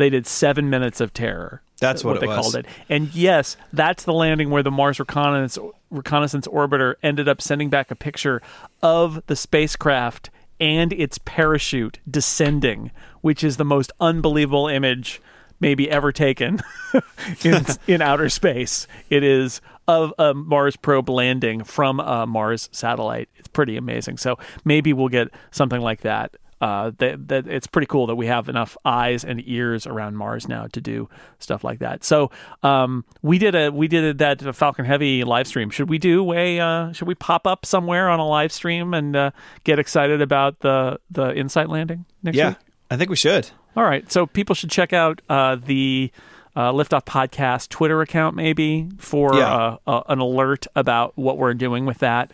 They 0.00 0.10
did 0.10 0.26
seven 0.26 0.70
minutes 0.70 1.00
of 1.00 1.12
terror. 1.12 1.62
That's 1.80 2.02
what 2.02 2.16
it 2.16 2.20
they 2.20 2.26
was. 2.26 2.36
called 2.36 2.54
it. 2.56 2.66
And 2.88 3.14
yes, 3.14 3.56
that's 3.72 4.04
the 4.04 4.12
landing 4.12 4.50
where 4.50 4.62
the 4.62 4.70
Mars 4.70 4.98
reconnaissance 4.98 5.58
reconnaissance 5.90 6.46
orbiter 6.46 6.94
ended 7.02 7.28
up 7.28 7.42
sending 7.42 7.68
back 7.68 7.90
a 7.90 7.96
picture 7.96 8.40
of 8.82 9.22
the 9.26 9.36
spacecraft 9.36 10.30
and 10.60 10.92
its 10.92 11.18
parachute 11.18 11.98
descending, 12.08 12.90
which 13.22 13.42
is 13.42 13.56
the 13.56 13.64
most 13.64 13.92
unbelievable 14.00 14.68
image 14.68 15.20
maybe 15.58 15.90
ever 15.90 16.12
taken 16.12 16.60
in, 17.44 17.64
in 17.86 18.02
outer 18.02 18.28
space. 18.28 18.86
It 19.08 19.22
is 19.22 19.60
of 19.88 20.14
a 20.18 20.32
Mars 20.32 20.76
probe 20.76 21.08
landing 21.08 21.64
from 21.64 22.00
a 22.00 22.26
Mars 22.26 22.68
satellite. 22.72 23.28
It's 23.36 23.48
pretty 23.48 23.76
amazing. 23.76 24.18
So 24.18 24.38
maybe 24.64 24.92
we'll 24.92 25.08
get 25.08 25.28
something 25.50 25.80
like 25.80 26.02
that. 26.02 26.36
Uh, 26.60 26.92
that, 26.98 27.28
that 27.28 27.46
it's 27.46 27.66
pretty 27.66 27.86
cool 27.86 28.06
that 28.06 28.16
we 28.16 28.26
have 28.26 28.48
enough 28.50 28.76
eyes 28.84 29.24
and 29.24 29.42
ears 29.46 29.86
around 29.86 30.16
Mars 30.16 30.46
now 30.46 30.66
to 30.72 30.80
do 30.80 31.08
stuff 31.38 31.64
like 31.64 31.78
that. 31.78 32.04
So 32.04 32.30
um, 32.62 33.04
we 33.22 33.38
did 33.38 33.54
a 33.54 33.70
we 33.70 33.88
did 33.88 34.18
that 34.18 34.54
Falcon 34.54 34.84
Heavy 34.84 35.24
live 35.24 35.46
stream. 35.46 35.70
Should 35.70 35.88
we 35.88 35.96
do 35.98 36.32
a 36.34 36.60
uh, 36.60 36.92
should 36.92 37.08
we 37.08 37.14
pop 37.14 37.46
up 37.46 37.64
somewhere 37.64 38.10
on 38.10 38.20
a 38.20 38.28
live 38.28 38.52
stream 38.52 38.92
and 38.92 39.16
uh, 39.16 39.30
get 39.64 39.78
excited 39.78 40.20
about 40.20 40.60
the 40.60 41.00
the 41.10 41.32
InSight 41.32 41.70
landing 41.70 42.04
next 42.22 42.36
year? 42.36 42.44
yeah, 42.44 42.48
week? 42.50 42.58
I 42.90 42.96
think 42.98 43.08
we 43.08 43.16
should. 43.16 43.50
All 43.76 43.84
right. 43.84 44.10
So 44.12 44.26
people 44.26 44.54
should 44.54 44.70
check 44.70 44.92
out 44.92 45.22
uh, 45.30 45.56
the 45.56 46.10
uh, 46.56 46.72
Liftoff 46.72 47.04
Podcast 47.06 47.68
Twitter 47.68 48.02
account, 48.02 48.34
maybe, 48.36 48.88
for 48.98 49.34
Yeah. 49.36 49.54
uh, 49.54 49.76
uh, 49.86 50.02
an 50.08 50.18
alert 50.18 50.66
about 50.74 51.16
what 51.16 51.38
we're 51.38 51.54
doing 51.54 51.86
with 51.86 51.98
that. 51.98 52.32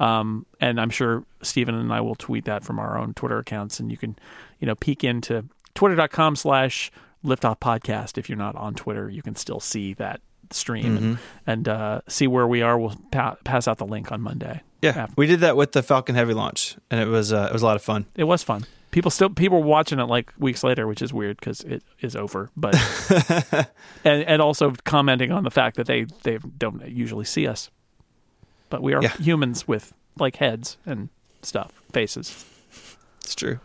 Um, 0.00 0.46
and 0.60 0.80
I'm 0.80 0.90
sure 0.90 1.24
Stephen 1.42 1.74
and 1.74 1.92
I 1.92 2.00
will 2.00 2.14
tweet 2.14 2.44
that 2.44 2.64
from 2.64 2.78
our 2.78 2.96
own 2.98 3.14
Twitter 3.14 3.38
accounts. 3.38 3.80
And 3.80 3.90
you 3.90 3.96
can, 3.96 4.16
you 4.60 4.66
know, 4.66 4.74
peek 4.74 5.02
into 5.04 5.44
twitter.com 5.74 6.36
slash 6.36 6.90
Liftoff 7.24 7.58
Podcast. 7.58 8.16
If 8.18 8.28
you're 8.28 8.38
not 8.38 8.54
on 8.56 8.74
Twitter, 8.74 9.08
you 9.10 9.22
can 9.22 9.34
still 9.36 9.60
see 9.60 9.94
that 9.94 10.20
stream 10.50 10.96
and, 10.96 11.18
and 11.46 11.68
uh, 11.68 12.00
see 12.08 12.26
where 12.26 12.46
we 12.46 12.62
are. 12.62 12.78
We'll 12.78 12.96
pa- 13.10 13.36
pass 13.44 13.66
out 13.68 13.78
the 13.78 13.86
link 13.86 14.12
on 14.12 14.20
Monday. 14.20 14.62
Yeah, 14.82 14.90
After- 14.90 15.14
we 15.16 15.26
did 15.26 15.40
that 15.40 15.56
with 15.56 15.72
the 15.72 15.82
Falcon 15.82 16.14
Heavy 16.14 16.34
launch, 16.34 16.76
and 16.90 17.00
it 17.00 17.08
was 17.08 17.32
uh, 17.32 17.48
it 17.50 17.52
was 17.52 17.62
a 17.62 17.66
lot 17.66 17.74
of 17.74 17.82
fun. 17.82 18.06
It 18.14 18.24
was 18.24 18.44
fun. 18.44 18.64
People 18.92 19.10
still 19.10 19.28
people 19.28 19.60
were 19.60 19.66
watching 19.66 19.98
it 19.98 20.04
like 20.04 20.32
weeks 20.38 20.62
later, 20.62 20.86
which 20.86 21.02
is 21.02 21.12
weird 21.12 21.36
because 21.40 21.60
it 21.62 21.82
is 22.00 22.14
over. 22.14 22.48
But 22.56 22.76
and 24.04 24.22
and 24.22 24.40
also 24.40 24.72
commenting 24.84 25.32
on 25.32 25.42
the 25.44 25.50
fact 25.50 25.76
that 25.76 25.86
they 25.88 26.04
they 26.22 26.38
don't 26.56 26.86
usually 26.88 27.24
see 27.24 27.46
us, 27.48 27.70
but 28.70 28.82
we 28.82 28.94
are 28.94 29.02
Yeah. 29.02 29.16
humans 29.16 29.66
with 29.68 29.92
like 30.18 30.36
heads 30.36 30.76
and 30.86 31.08
stuff, 31.42 31.72
faces. 31.92 32.44
It's 33.22 33.34
true. 33.34 33.58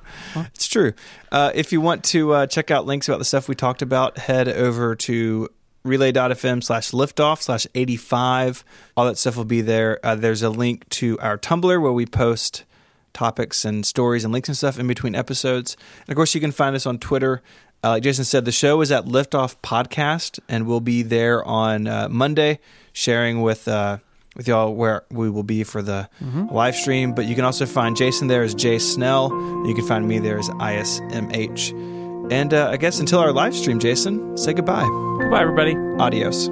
It's 0.53 0.67
true. 0.67 0.93
Uh, 1.31 1.51
if 1.55 1.71
you 1.71 1.79
want 1.79 2.03
to 2.05 2.33
uh, 2.33 2.47
check 2.47 2.69
out 2.69 2.85
links 2.85 3.07
about 3.07 3.19
the 3.19 3.25
stuff 3.25 3.47
we 3.47 3.55
talked 3.55 3.81
about, 3.81 4.17
head 4.17 4.49
over 4.49 4.93
to 4.95 5.47
relay.fm 5.85 6.61
slash 6.63 6.91
liftoff 6.91 7.41
slash 7.41 7.65
85. 7.73 8.65
All 8.97 9.05
that 9.05 9.17
stuff 9.17 9.37
will 9.37 9.45
be 9.45 9.61
there. 9.61 9.99
Uh, 10.03 10.15
there's 10.15 10.41
a 10.43 10.49
link 10.49 10.87
to 10.89 11.17
our 11.19 11.37
Tumblr 11.37 11.81
where 11.81 11.91
we 11.93 12.05
post 12.05 12.65
topics 13.13 13.63
and 13.63 13.85
stories 13.85 14.23
and 14.25 14.33
links 14.33 14.49
and 14.49 14.57
stuff 14.57 14.77
in 14.77 14.85
between 14.87 15.15
episodes. 15.15 15.77
And 16.01 16.09
of 16.09 16.15
course, 16.17 16.35
you 16.35 16.41
can 16.41 16.51
find 16.51 16.75
us 16.75 16.85
on 16.85 16.99
Twitter. 16.99 17.41
Uh, 17.83 17.91
like 17.91 18.03
Jason 18.03 18.25
said, 18.25 18.43
the 18.45 18.51
show 18.51 18.81
is 18.81 18.91
at 18.91 19.05
Liftoff 19.05 19.55
Podcast, 19.63 20.39
and 20.49 20.67
we'll 20.67 20.79
be 20.81 21.03
there 21.03 21.43
on 21.45 21.87
uh, 21.87 22.07
Monday 22.09 22.59
sharing 22.91 23.41
with. 23.41 23.67
Uh, 23.67 23.99
with 24.35 24.47
y'all 24.47 24.73
where 24.73 25.03
we 25.11 25.29
will 25.29 25.43
be 25.43 25.63
for 25.63 25.81
the 25.81 26.09
live 26.51 26.75
stream. 26.75 27.13
But 27.13 27.25
you 27.25 27.35
can 27.35 27.45
also 27.45 27.65
find 27.65 27.95
Jason 27.95 28.27
there 28.27 28.43
as 28.43 28.53
Jay 28.55 28.79
Snell. 28.79 29.29
You 29.67 29.73
can 29.75 29.85
find 29.87 30.07
me 30.07 30.19
there 30.19 30.39
as 30.39 30.49
ISMH. 30.49 32.31
And 32.31 32.53
uh, 32.53 32.69
I 32.71 32.77
guess 32.77 32.99
until 32.99 33.19
our 33.19 33.33
live 33.33 33.53
stream, 33.55 33.79
Jason, 33.79 34.37
say 34.37 34.53
goodbye. 34.53 34.87
Goodbye, 35.19 35.41
everybody. 35.41 35.75
Adios. 35.99 36.49